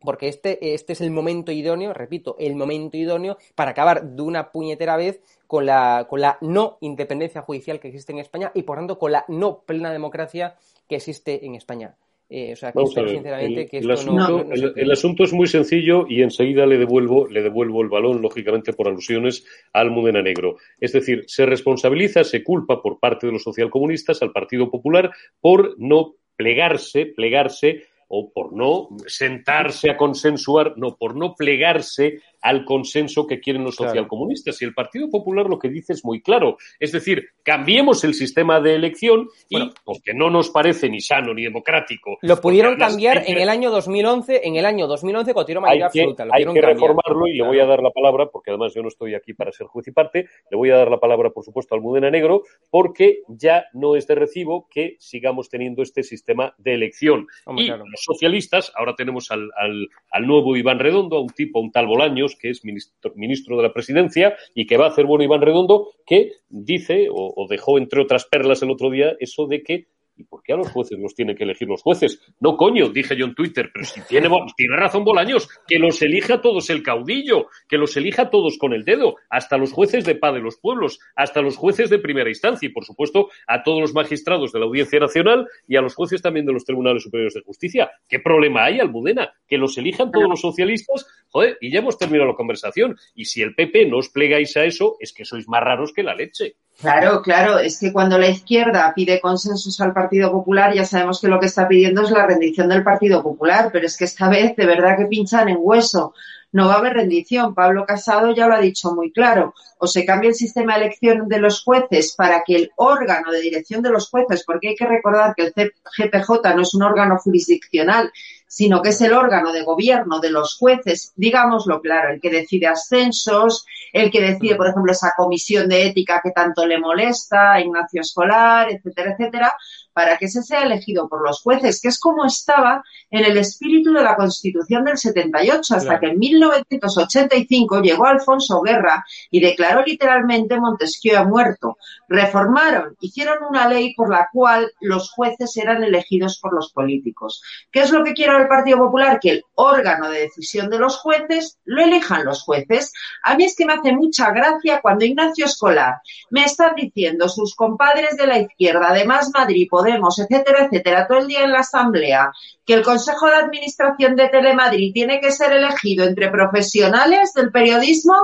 [0.00, 4.52] porque este, este es el momento idóneo, repito, el momento idóneo para acabar de una
[4.52, 8.76] puñetera vez con la, con la no independencia judicial que existe en España y, por
[8.76, 10.54] tanto, con la no plena democracia
[10.86, 11.96] que existe en España.
[12.30, 16.04] Eh, o sea, que sinceramente el, que esto asunto, no, el, asunto es muy sencillo
[16.06, 20.58] y enseguida le devuelvo, le devuelvo el balón, lógicamente, por alusiones al Mudena Negro.
[20.78, 25.76] Es decir, se responsabiliza, se culpa por parte de los socialcomunistas al Partido Popular por
[25.78, 33.26] no plegarse, plegarse o por no sentarse a consensuar, no, por no plegarse al consenso
[33.26, 34.60] que quieren los socialcomunistas.
[34.62, 36.56] Y el Partido Popular lo que dice es muy claro.
[36.78, 41.42] Es decir, cambiemos el sistema de elección y, porque no nos parece ni sano ni
[41.42, 42.18] democrático.
[42.22, 46.26] Lo pudieron cambiar en el año 2011, en el año 2011 continuó mayoría absoluta.
[46.30, 49.14] hay que reformarlo y le voy a dar la palabra, porque además yo no estoy
[49.14, 51.80] aquí para ser juez y parte, le voy a dar la palabra, por supuesto, al
[51.80, 57.26] Mudena Negro, porque ya no es de recibo que sigamos teniendo este sistema de elección.
[57.56, 61.72] y los socialistas, ahora tenemos al, al, al nuevo Iván Redondo, a un tipo, un
[61.72, 65.42] tal Bolaños, que es ministro, de la presidencia y que va a hacer bueno Iván
[65.42, 69.86] Redondo, que dice o dejó entre otras perlas el otro día eso de que
[70.18, 72.20] ¿Y por qué a los jueces los tienen que elegir los jueces?
[72.40, 76.40] No, coño, dije yo en Twitter, pero si tiene, tiene razón Bolaños, que los elija
[76.40, 80.34] todos el caudillo, que los elija todos con el dedo, hasta los jueces de paz
[80.34, 83.94] de los pueblos, hasta los jueces de primera instancia y, por supuesto, a todos los
[83.94, 87.42] magistrados de la Audiencia Nacional y a los jueces también de los Tribunales Superiores de
[87.42, 87.90] Justicia.
[88.08, 89.32] ¿Qué problema hay, Almudena?
[89.46, 92.96] Que los elijan todos los socialistas, joder, y ya hemos terminado la conversación.
[93.14, 96.02] Y si el PP no os plegáis a eso, es que sois más raros que
[96.02, 96.56] la leche.
[96.80, 101.26] Claro, claro, es que cuando la izquierda pide consensos al Partido Popular, ya sabemos que
[101.26, 104.54] lo que está pidiendo es la rendición del Partido Popular, pero es que esta vez
[104.54, 106.14] de verdad que pinchan en hueso.
[106.52, 107.52] No va a haber rendición.
[107.52, 109.54] Pablo Casado ya lo ha dicho muy claro.
[109.78, 113.40] O se cambia el sistema de elección de los jueces para que el órgano de
[113.40, 117.18] dirección de los jueces, porque hay que recordar que el GPJ no es un órgano
[117.18, 118.10] jurisdiccional,
[118.48, 122.66] sino que es el órgano de gobierno de los jueces, digámoslo claro, el que decide
[122.66, 128.00] ascensos, el que decide, por ejemplo, esa comisión de ética que tanto le molesta Ignacio
[128.00, 129.54] Escolar, etcétera, etcétera,
[129.98, 133.92] para que ese sea elegido por los jueces, que es como estaba en el espíritu
[133.92, 140.56] de la Constitución del 78, hasta que en 1985 llegó Alfonso Guerra y declaró literalmente
[140.60, 141.78] Montesquieu ha muerto.
[142.06, 147.42] Reformaron, hicieron una ley por la cual los jueces eran elegidos por los políticos.
[147.72, 149.18] ¿Qué es lo que quiere el Partido Popular?
[149.18, 152.92] Que el órgano de decisión de los jueces lo elijan los jueces.
[153.24, 155.96] A mí es que me hace mucha gracia cuando Ignacio Escolar
[156.30, 161.44] me está diciendo sus compadres de la izquierda, además Madrid, etcétera, etcétera, todo el día
[161.44, 162.32] en la Asamblea,
[162.64, 168.14] que el Consejo de Administración de Telemadrid tiene que ser elegido entre profesionales del periodismo,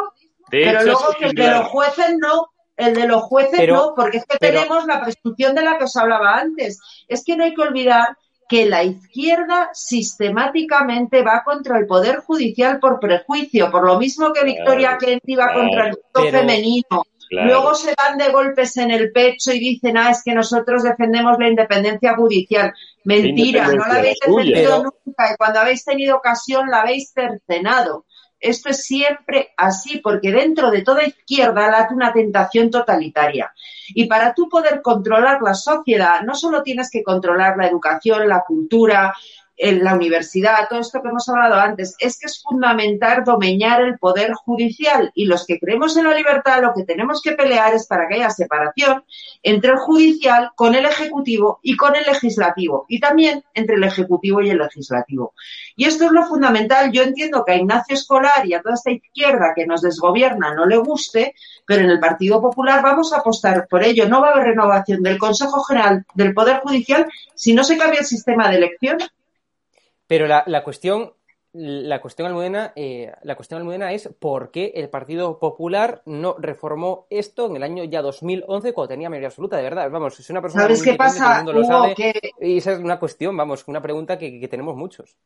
[0.50, 4.26] pero luego que el de los jueces no, el de los jueces no, porque es
[4.26, 6.80] que tenemos la presunción de la que os hablaba antes.
[7.08, 8.16] Es que no hay que olvidar
[8.48, 14.44] que la izquierda sistemáticamente va contra el poder judicial por prejuicio, por lo mismo que
[14.44, 17.04] Victoria Kent iba contra el voto femenino,
[17.42, 21.36] Luego se dan de golpes en el pecho y dicen, ah, es que nosotros defendemos
[21.38, 22.72] la independencia judicial.
[23.04, 28.06] Mentira, no la habéis defendido nunca y cuando habéis tenido ocasión la habéis cercenado.
[28.40, 33.50] Esto es siempre así, porque dentro de toda izquierda late una tentación totalitaria.
[33.88, 38.44] Y para tú poder controlar la sociedad, no solo tienes que controlar la educación, la
[38.46, 39.14] cultura,
[39.56, 43.98] en la universidad, todo esto que hemos hablado antes, es que es fundamental domeñar el
[43.98, 47.86] poder judicial y los que creemos en la libertad lo que tenemos que pelear es
[47.86, 49.04] para que haya separación
[49.42, 54.40] entre el judicial con el ejecutivo y con el legislativo y también entre el ejecutivo
[54.42, 55.34] y el legislativo.
[55.76, 56.90] Y esto es lo fundamental.
[56.92, 60.66] Yo entiendo que a Ignacio Escolar y a toda esta izquierda que nos desgobierna no
[60.66, 61.34] le guste,
[61.66, 64.08] pero en el Partido Popular vamos a apostar por ello.
[64.08, 68.00] No va a haber renovación del Consejo General del Poder Judicial si no se cambia
[68.00, 68.98] el sistema de elección
[70.06, 71.12] pero la, la cuestión,
[71.52, 77.06] la cuestión almudena, eh, la cuestión almudena es por qué el Partido Popular no reformó
[77.10, 79.90] esto en el año ya 2011 cuando tenía mayoría absoluta, de verdad.
[79.90, 81.42] Vamos, es una persona ¿Sabes qué pasa?
[81.44, 81.94] lo sabe,
[82.40, 85.16] Y esa es una cuestión, vamos, una pregunta que, que tenemos muchos.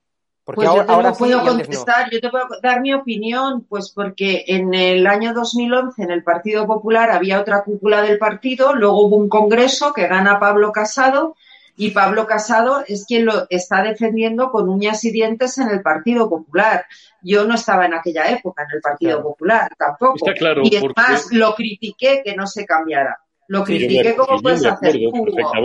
[0.49, 4.45] Porque pues ahora, yo te puedo contestar, yo te puedo dar mi opinión, pues porque
[4.47, 9.17] en el año 2011 en el Partido Popular había otra cúpula del partido, luego hubo
[9.17, 11.37] un congreso que gana Pablo Casado
[11.81, 16.29] Y Pablo Casado es quien lo está defendiendo con uñas y dientes en el Partido
[16.29, 16.85] Popular.
[17.23, 20.17] Yo no estaba en aquella época en el Partido Popular tampoco.
[20.65, 23.21] y es más, lo critiqué que no se cambiara.
[23.47, 24.97] Lo critiqué como puedes hacer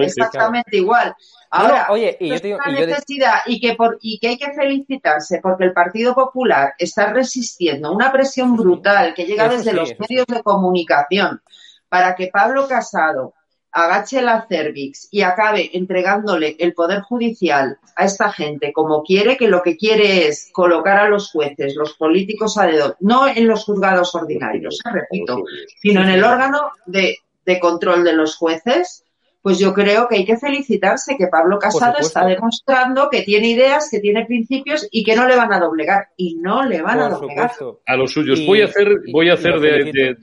[0.01, 1.15] exactamente igual.
[1.49, 5.73] Ahora, oye, y yo necesidad y que por y que hay que felicitarse porque el
[5.73, 11.41] Partido Popular está resistiendo una presión brutal que llega desde los medios de comunicación
[11.89, 13.33] para que Pablo Casado
[13.73, 19.47] agache la cervix y acabe entregándole el poder judicial a esta gente como quiere, que
[19.47, 23.65] lo que quiere es colocar a los jueces, los políticos a dedo, no en los
[23.65, 25.43] juzgados ordinarios, repito,
[25.81, 29.03] sino en el órgano de de control de los jueces,
[29.43, 33.89] pues yo creo que hay que felicitarse que Pablo Casado está demostrando que tiene ideas,
[33.91, 36.07] que tiene principios y que no le van a doblegar.
[36.15, 37.51] Y no le van a doblegar.
[37.85, 38.45] A los suyos.
[38.47, 40.15] voy a hacer, voy a hacer de,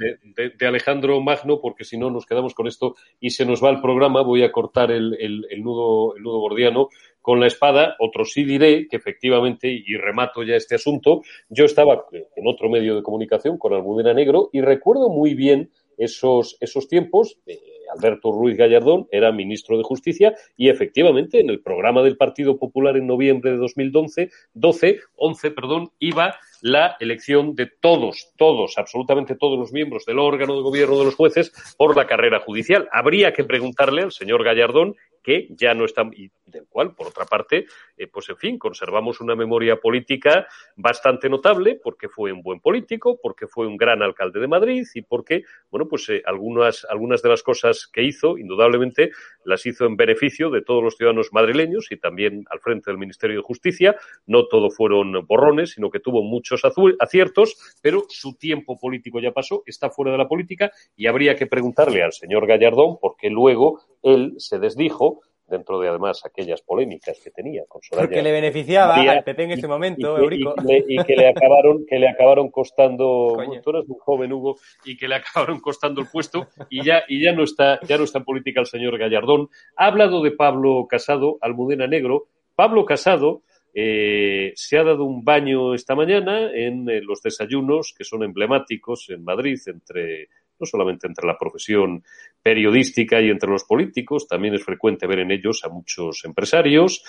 [0.58, 3.82] de, Alejandro Magno, porque si no nos quedamos con esto y se nos va el
[3.82, 4.22] programa.
[4.22, 6.88] Voy a cortar el, el, nudo, el nudo gordiano
[7.20, 7.96] con la espada.
[7.98, 12.96] Otro sí diré que efectivamente, y remato ya este asunto, yo estaba en otro medio
[12.96, 15.68] de comunicación con Almudena Negro y recuerdo muy bien
[16.00, 17.60] esos, esos tiempos, eh,
[17.96, 22.96] Alberto Ruiz Gallardón era ministro de Justicia y efectivamente en el programa del Partido Popular
[22.96, 29.58] en noviembre de 2012, 12, 11, perdón, iba la elección de todos, todos, absolutamente todos
[29.58, 32.88] los miembros del órgano de gobierno de los jueces por la carrera judicial.
[32.92, 36.08] Habría que preguntarle al señor Gallardón que ya no está,
[36.50, 40.46] del cual, por otra parte, eh, pues en fin, conservamos una memoria política
[40.76, 45.02] bastante notable, porque fue un buen político, porque fue un gran alcalde de Madrid y
[45.02, 49.10] porque, bueno, pues eh, algunas, algunas de las cosas que hizo, indudablemente,
[49.44, 53.36] las hizo en beneficio de todos los ciudadanos madrileños y también al frente del Ministerio
[53.36, 53.96] de Justicia.
[54.26, 56.62] No todo fueron borrones, sino que tuvo muchos
[56.98, 61.46] aciertos, pero su tiempo político ya pasó, está fuera de la política y habría que
[61.46, 65.20] preguntarle al señor Gallardón, porque luego él se desdijo
[65.50, 68.06] dentro de además aquellas polémicas que tenía con Soraya.
[68.06, 70.54] Porque le beneficiaba al PP en ese momento, y, Eurico.
[70.88, 75.08] Y, que, le acabaron, que le acabaron costando, tú eres muy joven, Hugo, y que
[75.08, 78.24] le acabaron costando el puesto y ya, y ya no está, ya no está en
[78.24, 79.48] política el señor Gallardón.
[79.76, 82.28] Ha hablado de Pablo Casado, Almudena Negro.
[82.54, 83.42] Pablo Casado
[83.72, 89.08] eh, se ha dado un baño esta mañana en eh, los desayunos que son emblemáticos
[89.10, 90.28] en Madrid entre
[90.60, 92.04] no solamente entre la profesión
[92.42, 97.02] periodística y entre los políticos, también es frecuente ver en ellos a muchos empresarios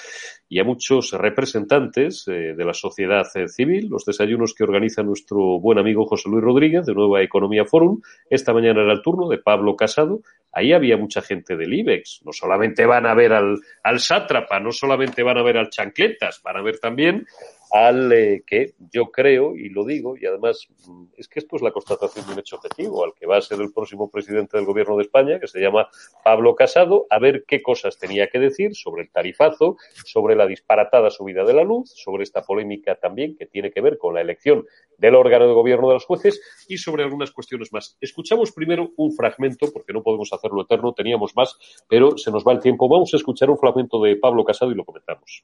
[0.48, 3.88] y a muchos representantes eh, de la sociedad eh, civil.
[3.90, 8.02] Los desayunos que organiza nuestro buen amigo José Luis Rodríguez de Nueva Economía Forum.
[8.30, 10.22] Esta mañana era el turno de Pablo Casado.
[10.52, 12.22] Ahí había mucha gente del IBEX.
[12.26, 16.42] No solamente van a ver al, al sátrapa, no solamente van a ver al chancletas,
[16.44, 17.26] van a ver también
[17.72, 21.62] al eh, que yo creo, y lo digo, y además mm, es que esto es
[21.62, 24.66] la constatación de un hecho objetivo, al que va a ser el próximo presidente del
[24.66, 25.88] Gobierno de España, que se llama
[26.24, 31.10] Pablo Casado, a ver qué cosas tenía que decir sobre el tarifazo, sobre la disparatada
[31.10, 34.66] subida de la luz, sobre esta polémica también que tiene que ver con la elección
[34.98, 37.98] del órgano de gobierno de los jueces y sobre algunas cuestiones más.
[38.02, 42.54] Escuchamos primero un fragmento, porque no podemos hacerlo eterno, teníamos más, pero se nos va
[42.54, 42.90] el tiempo.
[42.90, 45.44] Vamos a escuchar un fragmento de Pablo Casado y lo comentamos.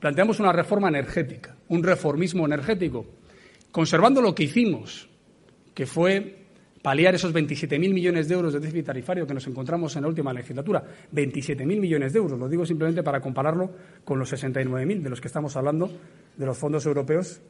[0.00, 3.04] Planteamos una reforma energética, un reformismo energético,
[3.72, 5.08] conservando lo que hicimos,
[5.74, 6.38] que fue
[6.82, 10.32] paliar esos 27.000 millones de euros de déficit tarifario que nos encontramos en la última
[10.32, 10.82] legislatura.
[11.12, 13.70] 27.000 millones de euros, lo digo simplemente para compararlo
[14.04, 15.90] con los 69.000 de los que estamos hablando
[16.36, 17.40] de los fondos europeos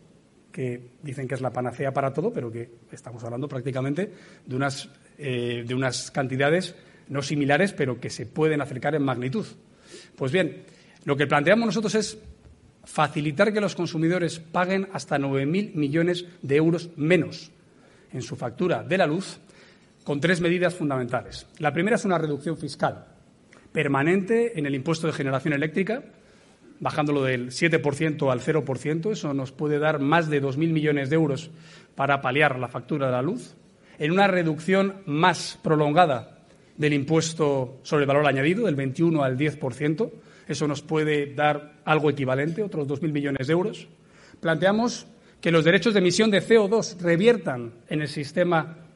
[0.53, 4.12] que dicen que es la panacea para todo, pero que estamos hablando prácticamente
[4.44, 4.88] de unas,
[5.18, 6.74] eh, de unas cantidades
[7.09, 9.46] no similares, pero que se pueden acercar en magnitud.
[10.16, 10.64] Pues bien,
[11.05, 12.18] lo que planteamos nosotros es
[12.84, 17.51] facilitar que los consumidores paguen hasta 9.000 millones de euros menos
[18.12, 19.38] en su factura de la luz
[20.05, 21.46] con tres medidas fundamentales.
[21.59, 23.07] La primera es una reducción fiscal
[23.72, 26.03] permanente en el impuesto de generación eléctrica,
[26.81, 29.12] bajándolo del 7% al 0%.
[29.12, 31.51] Eso nos puede dar más de 2.000 millones de euros
[31.95, 33.57] para paliar la factura de la luz.
[33.99, 36.39] En una reducción más prolongada
[36.76, 40.11] del impuesto sobre el valor añadido, del 21 al 10%,
[40.47, 43.89] eso nos puede dar algo equivalente, otros 2.000 millones de euros.
[44.41, 45.07] Planteamos
[45.41, 48.88] que los derechos de emisión de CO2 reviertan en el sistema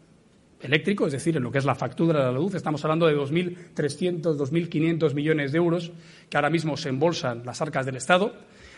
[0.62, 2.54] eléctrico, es decir, en lo que es la factura de la luz.
[2.54, 5.92] Estamos hablando de 2.300, 2.500 millones de euros
[6.28, 8.34] que ahora mismo se embolsan las arcas del Estado.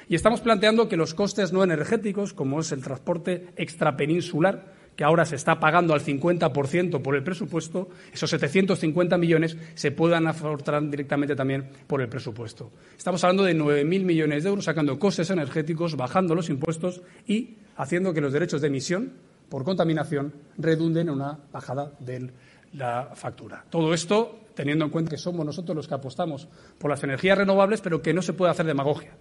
[0.08, 5.24] Y estamos planteando que los costes no energéticos, como es el transporte extrapeninsular, que ahora
[5.24, 11.34] se está pagando al 50% por el presupuesto, esos 750 millones se puedan aportar directamente
[11.34, 12.70] también por el presupuesto.
[12.96, 18.14] Estamos hablando de 9.000 millones de euros sacando costes energéticos, bajando los impuestos y haciendo
[18.14, 19.12] que los derechos de emisión
[19.54, 22.28] por contaminación redunden en una bajada de
[22.72, 23.64] la factura.
[23.70, 27.80] Todo esto teniendo en cuenta que somos nosotros los que apostamos por las energías renovables,
[27.80, 29.12] pero que no se puede hacer demagogia.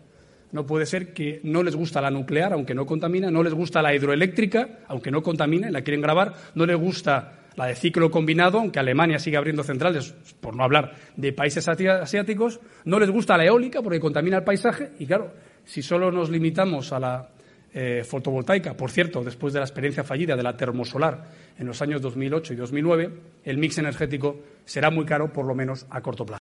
[0.51, 3.83] No puede ser que no les gusta la nuclear, aunque no contamina, no les gusta
[3.83, 8.57] la hidroeléctrica, aunque no contamine, la quieren grabar, no les gusta la de ciclo combinado,
[8.57, 13.45] aunque Alemania sigue abriendo centrales, por no hablar de países asiáticos, no les gusta la
[13.45, 15.31] eólica porque contamina el paisaje y claro,
[15.63, 17.29] si solo nos limitamos a la
[17.73, 22.01] eh, fotovoltaica, por cierto, después de la experiencia fallida de la termosolar en los años
[22.01, 23.09] 2008 y 2009,
[23.43, 26.39] el mix energético será muy caro, por lo menos a corto plazo.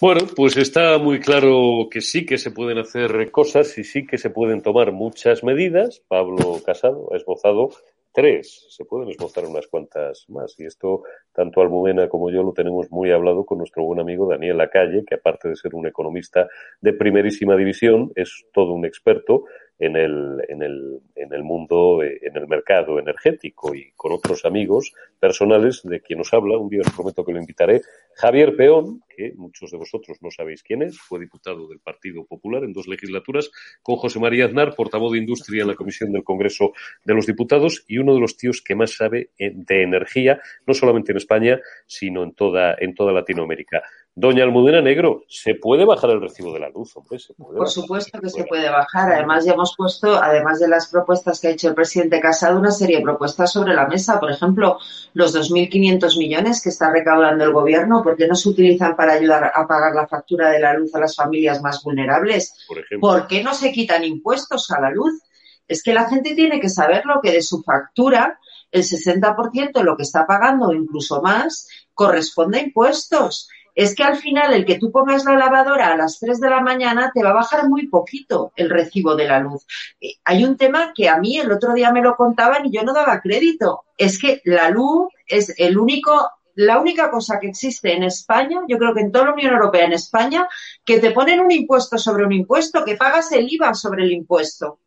[0.00, 4.16] Bueno, pues está muy claro que sí que se pueden hacer cosas y sí que
[4.16, 6.02] se pueden tomar muchas medidas.
[6.08, 7.70] Pablo Casado ha esbozado
[8.12, 10.58] tres, se pueden esbozar unas cuantas más.
[10.58, 14.58] Y esto, tanto Almudena como yo lo tenemos muy hablado con nuestro buen amigo Daniel
[14.58, 16.48] Lacalle, que aparte de ser un economista
[16.80, 19.44] de primerísima división, es todo un experto
[19.80, 24.44] en el, en el, en el mundo, eh, en el mercado energético y con otros
[24.44, 26.58] amigos personales de quien nos habla.
[26.58, 27.80] Un día os prometo que lo invitaré.
[28.14, 32.62] Javier Peón, que muchos de vosotros no sabéis quién es, fue diputado del Partido Popular
[32.62, 33.50] en dos legislaturas,
[33.82, 36.72] con José María Aznar, portavoz de Industria en la Comisión del Congreso
[37.04, 41.12] de los Diputados y uno de los tíos que más sabe de energía, no solamente
[41.12, 43.82] en España, sino en toda, en toda Latinoamérica.
[44.16, 46.96] Doña Almudena Negro, ¿se puede bajar el recibo de la luz?
[46.96, 47.18] Hombre?
[47.20, 49.12] ¿Se puede Por supuesto que se puede bajar.
[49.12, 52.72] Además, ya hemos puesto, además de las propuestas que ha hecho el presidente Casado, una
[52.72, 54.18] serie de propuestas sobre la mesa.
[54.18, 54.78] Por ejemplo,
[55.14, 59.52] los 2.500 millones que está recaudando el gobierno, ¿por qué no se utilizan para ayudar
[59.54, 62.66] a pagar la factura de la luz a las familias más vulnerables?
[62.66, 65.22] Por, ¿Por qué no se quitan impuestos a la luz?
[65.68, 68.40] Es que la gente tiene que saber lo que de su factura,
[68.72, 74.02] el 60% de lo que está pagando o incluso más, corresponde a impuestos es que
[74.02, 77.22] al final el que tú pongas la lavadora a las 3 de la mañana te
[77.22, 79.66] va a bajar muy poquito el recibo de la luz.
[80.00, 82.82] Eh, hay un tema que a mí el otro día me lo contaban y yo
[82.82, 83.84] no daba crédito.
[83.96, 88.76] Es que la luz es el único la única cosa que existe en España, yo
[88.76, 90.46] creo que en toda la Unión Europea, en España,
[90.84, 94.78] que te ponen un impuesto sobre un impuesto, que pagas el IVA sobre el impuesto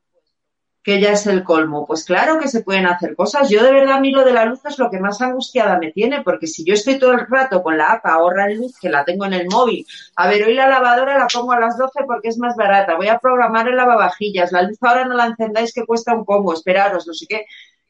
[0.84, 1.88] que ya es el colmo.
[1.88, 3.50] Pues claro que se pueden hacer cosas.
[3.50, 5.92] Yo de verdad a mí lo de la luz es lo que más angustiada me
[5.92, 8.90] tiene, porque si yo estoy todo el rato con la app ahorra en luz, que
[8.90, 12.02] la tengo en el móvil, a ver, hoy la lavadora la pongo a las 12
[12.06, 15.74] porque es más barata, voy a programar el lavavajillas, la luz ahora no la encendáis
[15.74, 17.46] que cuesta un poco, esperaros, no sé qué.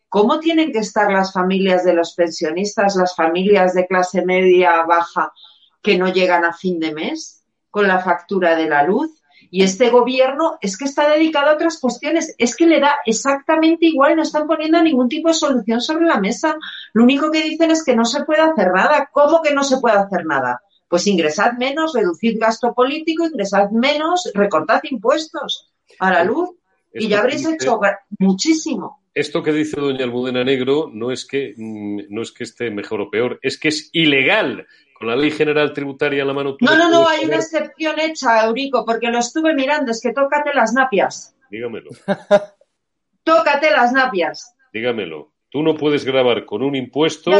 [0.08, 5.34] ¿Cómo tienen que estar las familias de los pensionistas, las familias de clase media baja
[5.82, 9.22] que no llegan a fin de mes con la factura de la luz?
[9.56, 13.86] Y este gobierno es que está dedicado a otras cuestiones, es que le da exactamente
[13.86, 16.58] igual, no están poniendo ningún tipo de solución sobre la mesa.
[16.93, 19.12] Lo único que dicen es que no se puede hacer nada.
[19.12, 20.60] ¿Cómo que no se puede hacer nada?
[20.88, 26.49] Pues ingresad menos, reducid gasto político, ingresad menos, recortad impuestos a la luz
[26.91, 27.80] y ya habréis hecho
[28.18, 29.04] muchísimo.
[29.14, 33.01] Esto que dice doña Almudena Negro no es que mm, no es que esté mejor
[33.01, 34.66] o peor, es que es ilegal
[35.04, 36.58] la ley general tributaria en la mano.
[36.60, 40.54] No, no, no, hay una excepción hecha, Eurico, porque lo estuve mirando, es que tócate
[40.54, 41.36] las napias.
[41.49, 41.91] Dígamelo.
[43.24, 44.56] tócate las napias.
[44.72, 45.32] Dígamelo.
[45.49, 47.32] Tú no puedes grabar con un impuesto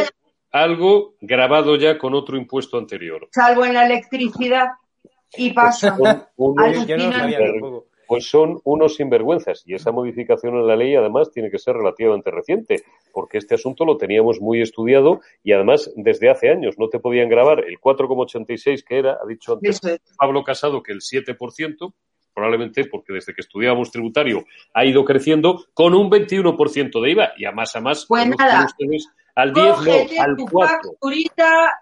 [0.54, 3.28] algo grabado ya con otro impuesto anterior.
[3.32, 4.68] Salvo en la electricidad
[5.36, 5.98] y pasa.
[8.08, 9.64] Pues son unos sinvergüenzas.
[9.66, 13.86] Y esa modificación en la ley, además, tiene que ser relativamente reciente, porque este asunto
[13.86, 16.76] lo teníamos muy estudiado y, además, desde hace años.
[16.78, 19.82] No te podían grabar el 4,86 que era, ha dicho antes
[20.18, 21.94] Pablo Casado, que el 7%,
[22.34, 27.46] probablemente porque desde que estudiábamos tributario ha ido creciendo con un 21% de IVA y
[27.46, 28.06] a más a más.
[28.08, 28.68] Pues nada.
[29.36, 30.92] al 10, no, al 4.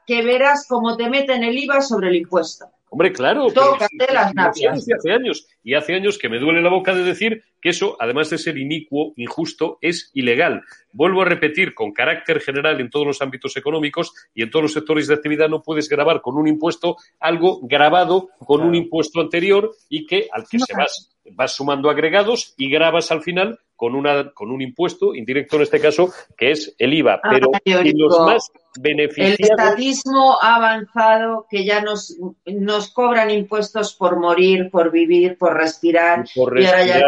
[0.06, 2.66] que verás cómo te meten el IVA sobre el impuesto.
[2.94, 3.48] Hombre, claro.
[3.54, 4.86] Tócate las napias.
[4.98, 5.48] Hace años.
[5.64, 8.58] Y hace años que me duele la boca de decir que eso, además de ser
[8.58, 10.64] inicuo, injusto, es ilegal.
[10.92, 14.74] Vuelvo a repetir, con carácter general en todos los ámbitos económicos y en todos los
[14.74, 19.72] sectores de actividad no puedes grabar con un impuesto algo grabado con un impuesto anterior
[19.90, 24.32] y que al que se vas, vas sumando agregados y grabas al final con, una,
[24.32, 27.20] con un impuesto indirecto en este caso, que es el IVA.
[27.24, 27.50] Ah, pero
[27.96, 29.40] los más beneficiados...
[29.40, 35.58] El estatismo ha avanzado, que ya nos, nos cobran impuestos por morir, por vivir, por
[35.58, 37.02] respirar, y, ahora ya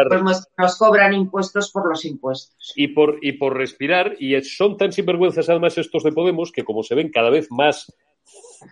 [0.58, 2.72] nos cobran impuestos por los impuestos.
[2.76, 6.82] Y por, y por respirar, y son tan sinvergüenzas además estos de Podemos, que como
[6.82, 7.92] se ven cada vez más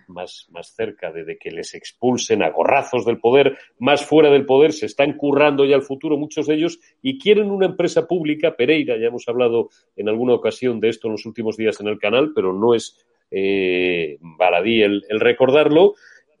[0.07, 4.73] más, más cerca de, que les expulsen a gorrazos del poder, más fuera del poder,
[4.73, 8.97] se están currando ya el futuro muchos de ellos y quieren una empresa pública, Pereira,
[8.97, 12.31] ya hemos hablado en alguna ocasión de esto en los últimos días en el canal,
[12.33, 15.95] pero no es eh, baladí el, recordarlo,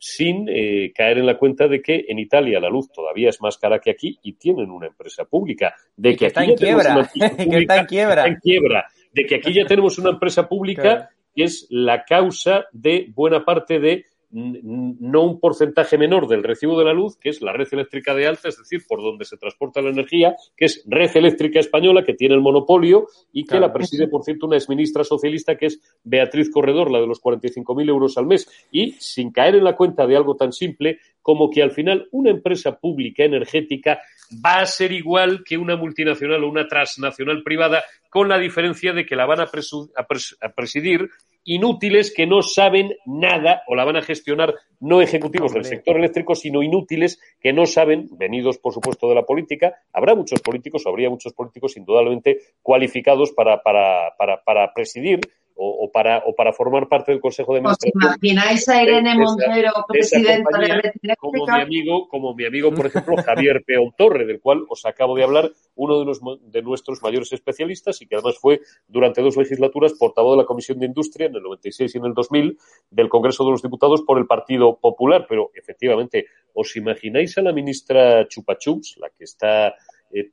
[0.05, 3.57] sin eh, caer en la cuenta de que en Italia la luz todavía es más
[3.57, 7.77] cara que aquí y tienen una empresa pública, de que, está, en quiebra, que está
[7.77, 13.07] en quiebra, de que aquí ya tenemos una empresa pública que es la causa de
[13.15, 17.53] buena parte de no un porcentaje menor del recibo de la luz, que es la
[17.53, 21.15] red eléctrica de alta, es decir, por donde se transporta la energía, que es Red
[21.15, 25.55] Eléctrica Española, que tiene el monopolio y que la preside, por cierto, una exministra socialista,
[25.55, 28.49] que es Beatriz Corredor, la de los 45.000 euros al mes.
[28.71, 32.31] Y sin caer en la cuenta de algo tan simple como que al final una
[32.31, 34.01] empresa pública energética
[34.43, 39.05] va a ser igual que una multinacional o una transnacional privada, con la diferencia de
[39.05, 41.09] que la van a, a presidir
[41.43, 46.35] inútiles que no saben nada o la van a gestionar no ejecutivos del sector eléctrico,
[46.35, 49.75] sino inútiles que no saben, venidos por supuesto de la política.
[49.91, 55.19] Habrá muchos políticos, habría muchos políticos indudablemente cualificados para, para, para, para presidir
[55.55, 57.93] o, para, o para formar parte del Consejo de Administración.
[57.95, 60.67] ¿Os imagináis a Irene Montero, presidenta de
[61.01, 64.85] la como mi amigo, como mi amigo, por ejemplo, Javier Peón Torre, del cual os
[64.85, 69.21] acabo de hablar, uno de, los, de nuestros mayores especialistas y que además fue durante
[69.21, 72.57] dos legislaturas portavoz de la Comisión de Industria en el 96 y en el 2000
[72.89, 75.25] del Congreso de los Diputados por el Partido Popular.
[75.27, 79.75] Pero efectivamente, ¿os imagináis a la ministra Chupachups, la que está
[80.13, 80.29] eh,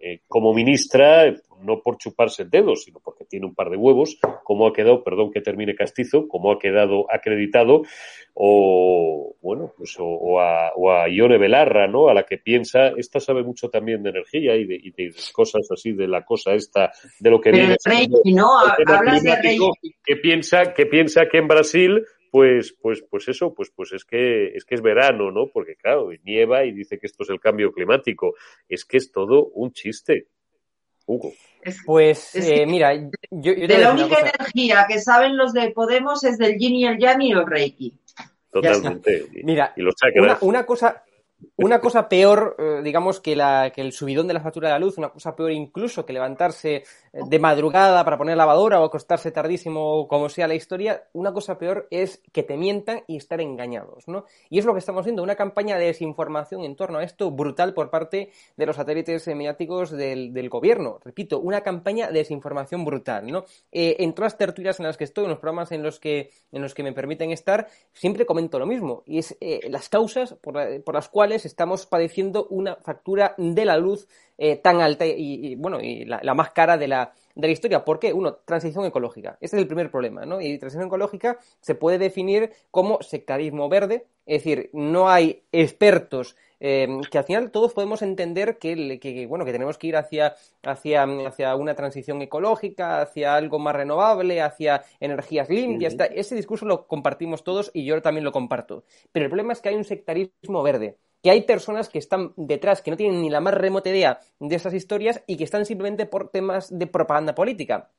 [0.00, 4.18] eh, como ministra, no por chuparse el dedo, sino porque tiene un par de huevos,
[4.42, 7.82] como ha quedado, perdón que termine castizo, como ha quedado acreditado,
[8.32, 12.08] o bueno, pues o, a, o a, Ione Belarra, ¿no?
[12.08, 15.68] A la que piensa, esta sabe mucho también de energía y de, y de cosas
[15.70, 17.76] así, de la cosa esta, de lo que viene.
[18.24, 18.58] ¿no?
[18.58, 19.58] Hablas de
[20.04, 24.48] Que piensa, que piensa que en Brasil pues, pues, pues eso, pues, pues es que
[24.48, 25.48] es que es verano, ¿no?
[25.48, 28.34] Porque claro, nieva y dice que esto es el cambio climático.
[28.68, 30.28] Es que es todo un chiste.
[31.06, 31.32] Hugo.
[31.86, 32.94] Pues eh, mira,
[33.30, 36.98] yo, de la única energía que saben los de Podemos es del yin y el
[36.98, 37.94] yang y el reiki.
[38.50, 39.26] Totalmente.
[39.42, 39.74] Mira,
[40.16, 41.02] una, una, cosa,
[41.56, 45.10] una cosa peor, eh, digamos, que, el subidón de la factura de la luz, una
[45.10, 50.28] cosa peor incluso que levantarse eh, de madrugada para poner lavadora o acostarse tardísimo, como
[50.28, 54.24] sea la historia, una cosa peor es que te mientan y estar engañados, ¿no?
[54.50, 57.72] Y es lo que estamos viendo, una campaña de desinformación en torno a esto brutal
[57.74, 60.98] por parte de los satélites mediáticos del, gobierno.
[61.04, 63.44] Repito, una campaña de desinformación brutal.
[63.72, 66.30] Eh, en todas las tertulias en las que estoy, en los programas en los que,
[66.52, 69.36] me permiten estar, siempre comento lo mismo, y es
[69.68, 75.06] las causas por las cuales estamos padeciendo una factura de la luz eh, tan alta
[75.06, 77.84] y, bueno, y la, más cara de la, de la historia.
[77.84, 78.12] ¿Por qué?
[78.12, 79.36] Uno, transición ecológica.
[79.40, 80.40] Ese es el primer problema, ¿no?
[80.40, 87.02] Y transición ecológica se puede definir como sectarismo verde, es decir, no hay expertos Em,
[87.02, 91.54] que al final todos podemos entender que, bueno, que tenemos que ir hacia, hacia, hacia,
[91.54, 95.96] una transición ecológica, hacia algo más renovable, hacia energías limpias.
[96.14, 98.84] Ese discurso lo compartimos todos y yo también lo comparto.
[99.12, 102.82] Pero el problema es que hay un sectarismo verde que hay personas que están detrás,
[102.82, 106.06] que no tienen ni la más remota idea de esas historias y que están simplemente
[106.06, 107.90] por temas de propaganda política.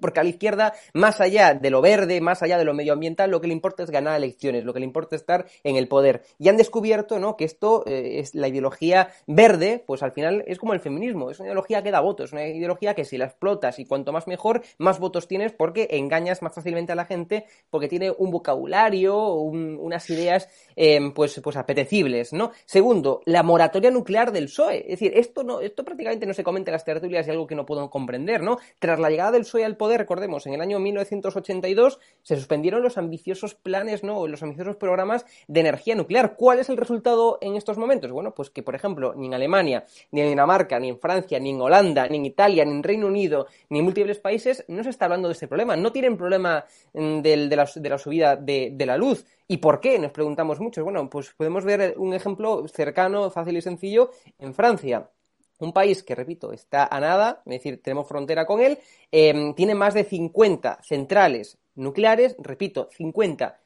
[0.00, 3.40] Porque a la izquierda, más allá de lo verde, más allá de lo medioambiental, lo
[3.40, 6.22] que le importa es ganar elecciones, lo que le importa es estar en el poder.
[6.38, 7.36] Y han descubierto, ¿no?
[7.36, 11.38] Que esto eh, es la ideología verde, pues al final es como el feminismo, es
[11.38, 14.62] una ideología que da votos, una ideología que si la explotas y cuanto más mejor,
[14.78, 20.08] más votos tienes porque engañas más fácilmente a la gente, porque tiene un vocabulario, unas
[20.10, 22.52] ideas, em, pues, pues apetecibles, ¿no?
[22.64, 24.78] Segundo, la moratoria nuclear del PSOE.
[24.78, 27.54] Es decir, esto no, esto prácticamente no se comenta en las tertulias y algo que
[27.54, 28.58] no puedo comprender, ¿no?
[28.78, 32.98] Tras la llegada del PSOE al poder, recordemos, en el año 1982 se suspendieron los
[32.98, 34.26] ambiciosos planes, ¿no?
[34.26, 36.36] Los ambiciosos programas de energía nuclear.
[36.36, 38.10] ¿Cuál es el resultado en estos momentos?
[38.10, 41.50] Bueno, pues que, por ejemplo, ni en Alemania, ni en Dinamarca, ni en Francia, ni
[41.50, 44.90] en Holanda, ni en Italia, ni en Reino Unido, ni en múltiples países no se
[44.90, 45.76] está hablando de este problema.
[45.76, 49.24] No tienen problema mm, de, la, de, la, subida de, de la luz.
[49.46, 49.98] ¿Y por qué?
[49.98, 50.84] Nos preguntamos mucho.
[50.84, 55.10] Bueno, pues podemos ver un ejemplo cercano, fácil y sencillo en Francia
[55.64, 58.78] un país que, repito, está a nada, es decir, tenemos frontera con él,
[59.10, 63.58] em, tiene más de 50 centrales nucleares, repito, 50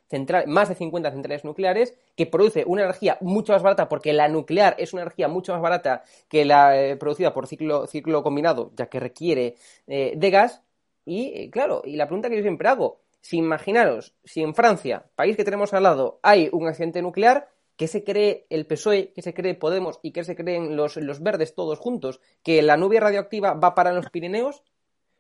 [0.47, 4.75] más de 50 centrales nucleares, que produce una energía mucho más barata, porque la nuclear
[4.79, 8.87] es una energía mucho más barata que la eh, producida por ciclo, ciclo combinado, ya
[8.87, 10.63] que requiere eh, de gas.
[11.05, 15.05] Y, eh, claro, y la pregunta que yo siempre hago, si imaginaros, si en Francia,
[15.15, 19.13] país que tenemos al lado, hay un accidente nuclear, ¿Qué se cree el PSOE?
[19.15, 20.01] ¿Qué se cree Podemos?
[20.03, 22.21] ¿Y qué se creen los, los verdes todos juntos?
[22.43, 24.63] ¿Que la nube radioactiva va para los Pirineos?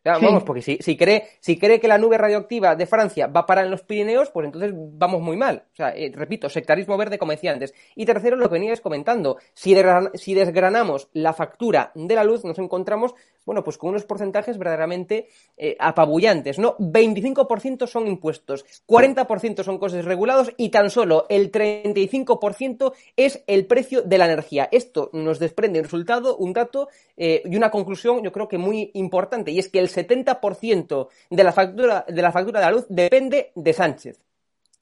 [0.04, 3.46] Vamos, porque si, si, cree, si cree que la nube radioactiva de Francia va a
[3.46, 5.64] parar en los Pirineos, pues entonces vamos muy mal.
[5.72, 7.74] O sea, eh, repito, sectarismo verde, como decía antes.
[7.94, 9.76] Y tercero, lo que veníais comentando, si,
[10.14, 15.28] si desgranamos la factura de la luz, nos encontramos, bueno, pues con unos porcentajes verdaderamente
[15.56, 16.76] eh, apabullantes, ¿no?
[16.78, 24.02] 25% son impuestos, 40% son costes regulados y tan solo el 35% es el precio
[24.02, 24.68] de la energía.
[24.70, 28.90] Esto nos desprende un resultado, un dato eh, y una conclusión, yo creo que muy
[28.94, 32.72] importante, y es que el el 70% de la factura de la factura de la
[32.72, 34.20] luz depende de Sánchez.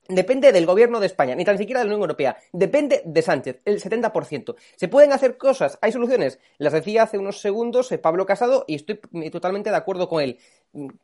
[0.09, 2.37] Depende del gobierno de España, ni tan siquiera de la Unión Europea.
[2.53, 4.55] Depende de Sánchez, el 70%.
[4.77, 5.79] ¿Se pueden hacer cosas?
[5.83, 6.39] ¿Hay soluciones?
[6.59, 9.01] Las decía hace unos segundos eh, Pablo Casado y estoy
[9.33, 10.39] totalmente de acuerdo con él.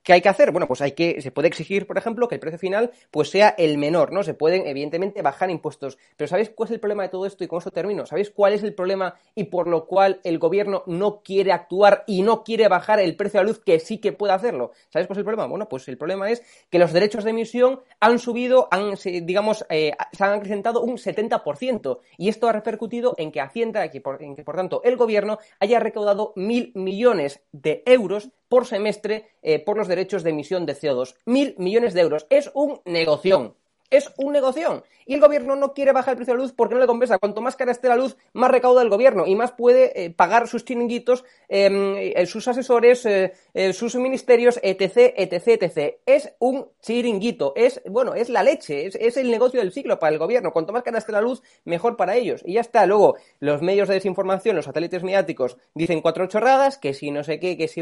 [0.03, 0.51] ¿Qué hay que hacer?
[0.51, 3.55] Bueno, pues hay que, se puede exigir, por ejemplo, que el precio final pues sea
[3.57, 4.23] el menor, ¿no?
[4.23, 5.99] Se pueden, evidentemente, bajar impuestos.
[6.17, 7.45] Pero ¿sabéis cuál es el problema de todo esto?
[7.45, 8.05] Y con eso termino.
[8.07, 12.23] ¿Sabéis cuál es el problema y por lo cual el gobierno no quiere actuar y
[12.23, 14.73] no quiere bajar el precio de la luz que sí que puede hacerlo?
[14.91, 15.47] ¿Sabéis cuál es el problema?
[15.47, 19.93] Bueno, pues el problema es que los derechos de emisión han subido, han, digamos, eh,
[20.13, 21.99] se han acrecentado un 70%.
[22.19, 23.91] Y esto ha repercutido en que Hacienda, en
[24.37, 29.79] que por tanto el gobierno haya recaudado mil millones de euros por semestre eh, por
[29.79, 31.15] los derechos de emisión de CO2.
[31.25, 32.27] Mil millones de euros.
[32.29, 33.55] Es un negoción.
[33.89, 34.85] Es un negocio.
[35.07, 37.19] Y el gobierno no quiere bajar el precio de la luz porque no le compensa.
[37.19, 40.49] Cuanto más cara esté la luz, más recauda el gobierno y más puede eh, pagar
[40.49, 43.09] sus chiringuitos, em, eh, sus asesores,
[43.73, 45.95] sus ministerios, etc, etc, etc.
[46.05, 47.55] Es un chiringuito.
[47.57, 48.87] Es, bueno, es la leche.
[48.87, 50.53] Es, el negocio del siglo para el gobierno.
[50.53, 52.43] Cuanto más cara esté la luz, mejor para ellos.
[52.45, 52.85] Y ya está.
[52.85, 57.41] Luego, los medios de desinformación, los satélites mediáticos, dicen cuatro chorradas, que si no sé
[57.41, 57.81] qué, que si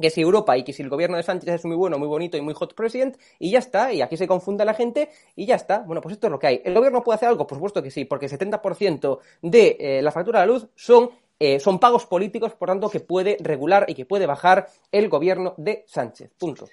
[0.00, 2.36] que si Europa y que si el gobierno de Sánchez es muy bueno, muy bonito
[2.36, 5.54] y muy hot president, y ya está, y aquí se confunde la gente, y ya
[5.54, 5.80] está.
[5.80, 6.62] Bueno, pues esto es lo que hay.
[6.64, 7.46] ¿El gobierno puede hacer algo?
[7.46, 11.10] Por supuesto que sí, porque el 70% de eh, la factura de la luz son,
[11.38, 15.54] eh, son pagos políticos, por tanto, que puede regular y que puede bajar el gobierno
[15.56, 16.32] de Sánchez.
[16.38, 16.66] Punto.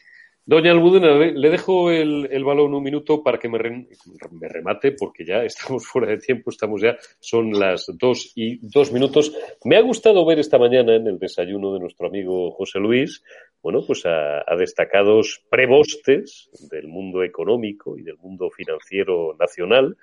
[0.44, 5.44] Doña Almudena, le, dejo el, balón un minuto para que me, me, remate, porque ya
[5.44, 9.36] estamos fuera de tiempo, estamos ya, son las dos y dos minutos.
[9.64, 13.24] Me ha gustado ver esta mañana en el desayuno de nuestro amigo José Luis,
[13.62, 19.96] bueno, pues a, destacados prebostes del mundo económico y del mundo financiero nacional,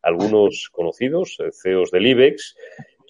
[0.00, 2.56] algunos conocidos, eh, CEOs del IBEX,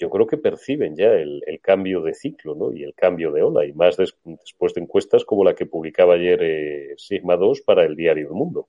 [0.03, 2.72] yo creo que perciben ya el, cambio de ciclo ¿no?
[2.72, 6.40] y el cambio de ola, y más después de encuestas como la que publicaba ayer
[6.42, 8.66] eh, Sigma 2 para el diario El Mundo.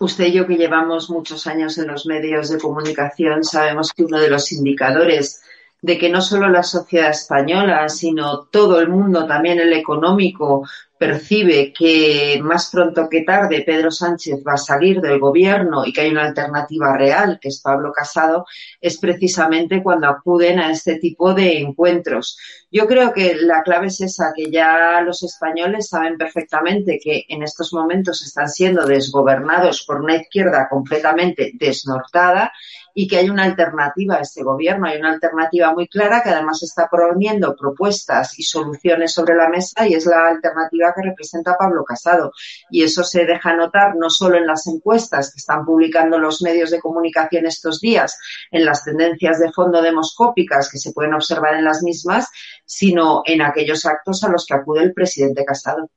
[0.00, 4.20] Usted y yo que llevamos muchos años en los medios de comunicación sabemos que uno
[4.20, 5.42] de los indicadores
[5.80, 10.66] de que no solo la sociedad española, sino todo el mundo, también el económico,
[11.00, 16.02] percibe que más pronto que tarde Pedro Sánchez va a salir del gobierno y que
[16.02, 18.44] hay una alternativa real, que es Pablo Casado,
[18.82, 22.36] es precisamente cuando acuden a este tipo de encuentros.
[22.70, 27.42] Yo creo que la clave es esa, que ya los españoles saben perfectamente que en
[27.42, 32.52] estos momentos están siendo desgobernados por una izquierda completamente desnortada
[32.94, 36.62] y que hay una alternativa a este gobierno, hay una alternativa muy clara que además
[36.62, 41.84] está poniendo propuestas y soluciones sobre la mesa y es la alternativa que representa Pablo
[41.84, 42.32] Casado.
[42.70, 46.70] Y eso se deja notar no solo en las encuestas que están publicando los medios
[46.70, 48.18] de comunicación estos días,
[48.50, 52.28] en las tendencias de fondo demoscópicas que se pueden observar en las mismas,
[52.64, 55.90] sino en aquellos actos a los que acude el presidente Casado.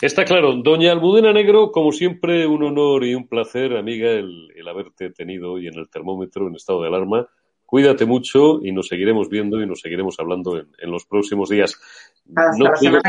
[0.00, 0.54] Está claro.
[0.54, 5.68] Doña Almudena Negro, como siempre, un honor y un placer, amiga, el, haberte tenido hoy
[5.68, 7.28] en el termómetro en estado de alarma.
[7.64, 11.80] Cuídate mucho y nos seguiremos viendo y nos seguiremos hablando en, los próximos días.
[12.26, 13.00] no quiero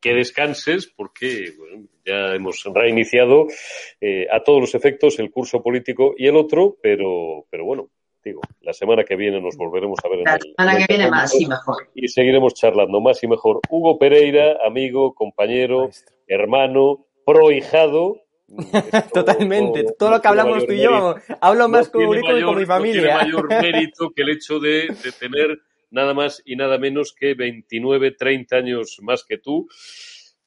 [0.00, 1.52] que, descanses porque
[2.04, 3.46] ya hemos reiniciado
[4.00, 7.88] eh, a todos los efectos el curso político y el otro, pero, pero bueno,
[8.24, 11.40] digo, la semana que viene nos volveremos a ver en la semana que viene más
[11.40, 11.88] y mejor.
[11.94, 13.60] Y seguiremos charlando más y mejor.
[13.68, 15.90] Hugo Pereira, amigo, compañero,
[16.26, 18.22] hermano, prohijado.
[19.12, 19.84] Totalmente.
[19.98, 23.14] Todo lo que hablamos tú y yo, hablo más con Eurico y con mi familia.
[23.14, 25.58] No tiene mayor mérito que el hecho de, de tener
[25.90, 29.68] nada más y nada menos que 29, 30 años más que tú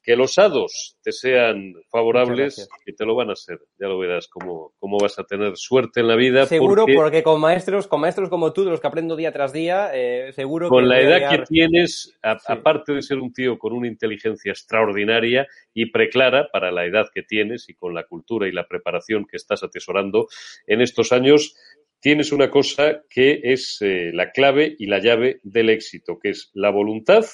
[0.06, 3.58] que los hados te sean favorables y te lo van a ser.
[3.76, 6.46] Ya lo verás cómo, cómo vas a tener suerte en la vida.
[6.46, 9.90] Seguro, porque, con maestros, con maestros como tú, de los que aprendo día tras día,
[9.92, 14.52] eh, seguro con la edad que tienes, aparte de ser un tío con una inteligencia
[14.52, 19.26] extraordinaria y preclara para la edad que tienes y con la cultura y la preparación
[19.28, 20.28] que estás atesorando
[20.68, 21.56] en estos años,
[21.98, 26.52] tienes una cosa que es eh, la clave y la llave del éxito, que es
[26.54, 27.24] la voluntad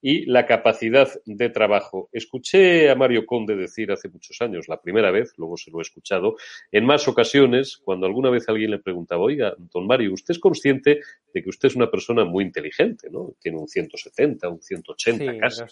[0.00, 2.08] y la capacidad de trabajo.
[2.12, 5.82] Escuché a Mario Conde decir hace muchos años, la primera vez, luego se lo he
[5.82, 6.36] escuchado,
[6.70, 11.00] en más ocasiones, cuando alguna vez alguien le preguntaba, oiga, don Mario, ¿usted es consciente
[11.32, 13.34] de que usted es una persona muy inteligente, ¿no?
[13.40, 15.62] Tiene un 170, un 180 casi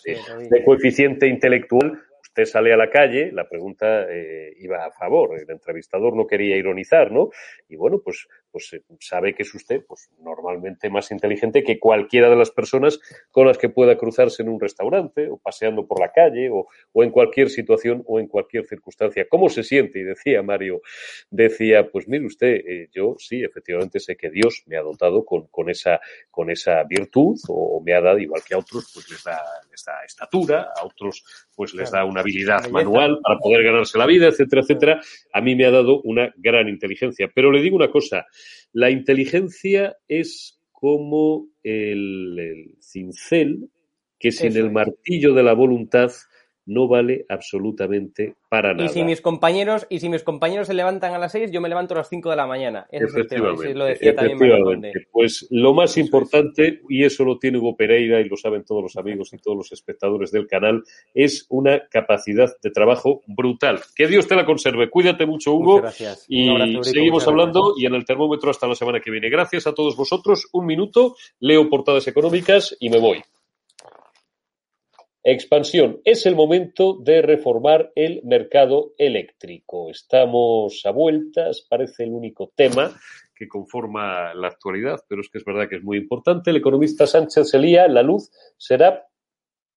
[0.51, 5.49] de coeficiente intelectual, usted sale a la calle, la pregunta eh, iba a favor, el
[5.49, 7.31] entrevistador no quería ironizar, ¿no?
[7.69, 12.31] Y bueno, pues pues eh, sabe que es usted pues normalmente más inteligente que cualquiera
[12.31, 13.01] de las personas
[13.33, 16.69] con las que pueda cruzarse en un restaurante o paseando por la calle o,
[17.03, 19.27] en cualquier situación o en cualquier circunstancia.
[19.29, 19.99] ¿Cómo se siente?
[19.99, 20.83] Y decía Mario,
[21.31, 25.49] decía, pues mire usted, eh, yo sí, efectivamente sé que Dios me ha dotado con,
[25.49, 25.99] con, esa,
[26.31, 29.85] con esa virtud o me ha dado, igual que a otros, pues les da, les
[29.85, 31.25] da estatura, a otros
[31.57, 35.01] pues les da una habilidad manual para poder ganarse la vida, etcétera, etcétera.
[35.33, 37.31] A mí me ha dado una gran inteligencia.
[37.35, 38.27] Pero le digo una cosa,
[38.73, 43.71] la inteligencia es como el, cincel
[44.19, 46.13] que sin el martillo de la voluntad
[46.67, 48.87] no vale absolutamente para nada.
[48.87, 51.69] Y si mis compañeros, y si mis compañeros se levantan a las 6, yo me
[51.69, 52.87] levanto a las 5 de la mañana.
[52.91, 58.29] efectivamente, lo decía también Pues lo más importante, y eso lo tiene Hugo Pereira y
[58.29, 62.71] lo saben todos los amigos y todos los espectadores del canal, es una capacidad de
[62.71, 63.81] trabajo brutal.
[63.95, 64.89] Que Dios te la conserve.
[64.91, 65.81] Cuídate mucho, Hugo.
[65.81, 66.25] gracias.
[66.29, 66.49] Y
[66.83, 69.29] seguimos hablando y en el termómetro hasta la semana que viene.
[69.29, 70.49] Gracias a todos vosotros.
[70.53, 73.23] Un minuto, leo portadas económicas y me voy.
[75.27, 76.03] Expansión.
[76.05, 79.89] Es el momento de reformar el mercado eléctrico.
[79.89, 82.95] Estamos a vueltas, parece el único tema
[83.35, 86.51] que conforma la actualidad, pero es que es verdad que es muy importante.
[86.51, 89.09] El economista Sánchez Selía, la luz será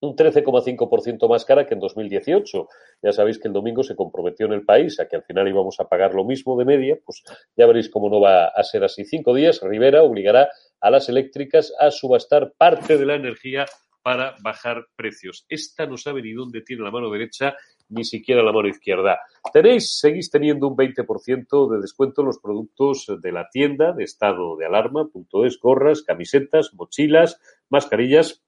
[0.02, 2.68] un 13,5% más cara que en 2018.
[3.02, 5.80] Ya sabéis que el domingo se comprometió en el país a que al final íbamos
[5.80, 7.24] a pagar lo mismo de media, pues
[7.56, 9.06] ya veréis cómo no va a ser así.
[9.06, 10.50] Cinco días, Rivera obligará
[10.82, 13.66] a las eléctricas a subastar parte de la energía
[14.08, 15.46] para bajar precios.
[15.50, 17.58] Esta no sabe ni dónde tiene la mano derecha
[17.90, 19.20] ni siquiera la mano izquierda.
[19.52, 24.56] Tenéis, seguís teniendo un 20% de descuento en los productos de la tienda de estado
[24.56, 28.46] de alarma, punto es, gorras, camisetas, mochilas, mascarillas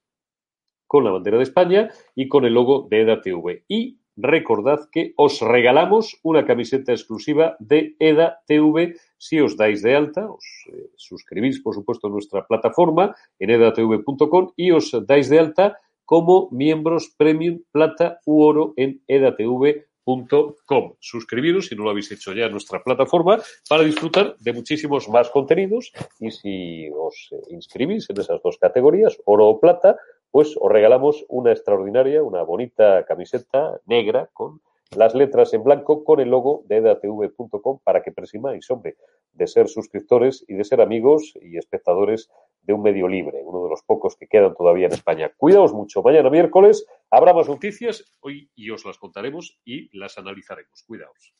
[0.86, 3.64] con la bandera de España y con el logo de EDATV.
[3.68, 9.94] Y recordad que os regalamos una camiseta exclusiva de EDA TV si os dais de
[9.94, 15.38] alta, os eh, suscribís, por supuesto, a nuestra plataforma en edatv.com y os dais de
[15.38, 20.94] alta como miembros premium, plata u oro en edatv.com.
[20.98, 23.38] Suscribiros, si no lo habéis hecho ya, a nuestra plataforma
[23.68, 29.16] para disfrutar de muchísimos más contenidos y si os eh, inscribís en esas dos categorías,
[29.24, 29.96] oro o plata,
[30.30, 34.60] pues os regalamos una extraordinaria, una bonita camiseta negra con
[34.96, 38.96] las letras en blanco con el logo de edatv.com para que presimáis, hombre,
[39.32, 42.28] de ser suscriptores y de ser amigos y espectadores
[42.62, 45.30] de un medio libre, uno de los pocos que quedan todavía en España.
[45.36, 46.02] Cuidaos mucho.
[46.02, 50.84] Mañana miércoles habrá más noticias hoy y os las contaremos y las analizaremos.
[50.86, 51.34] Cuidaos.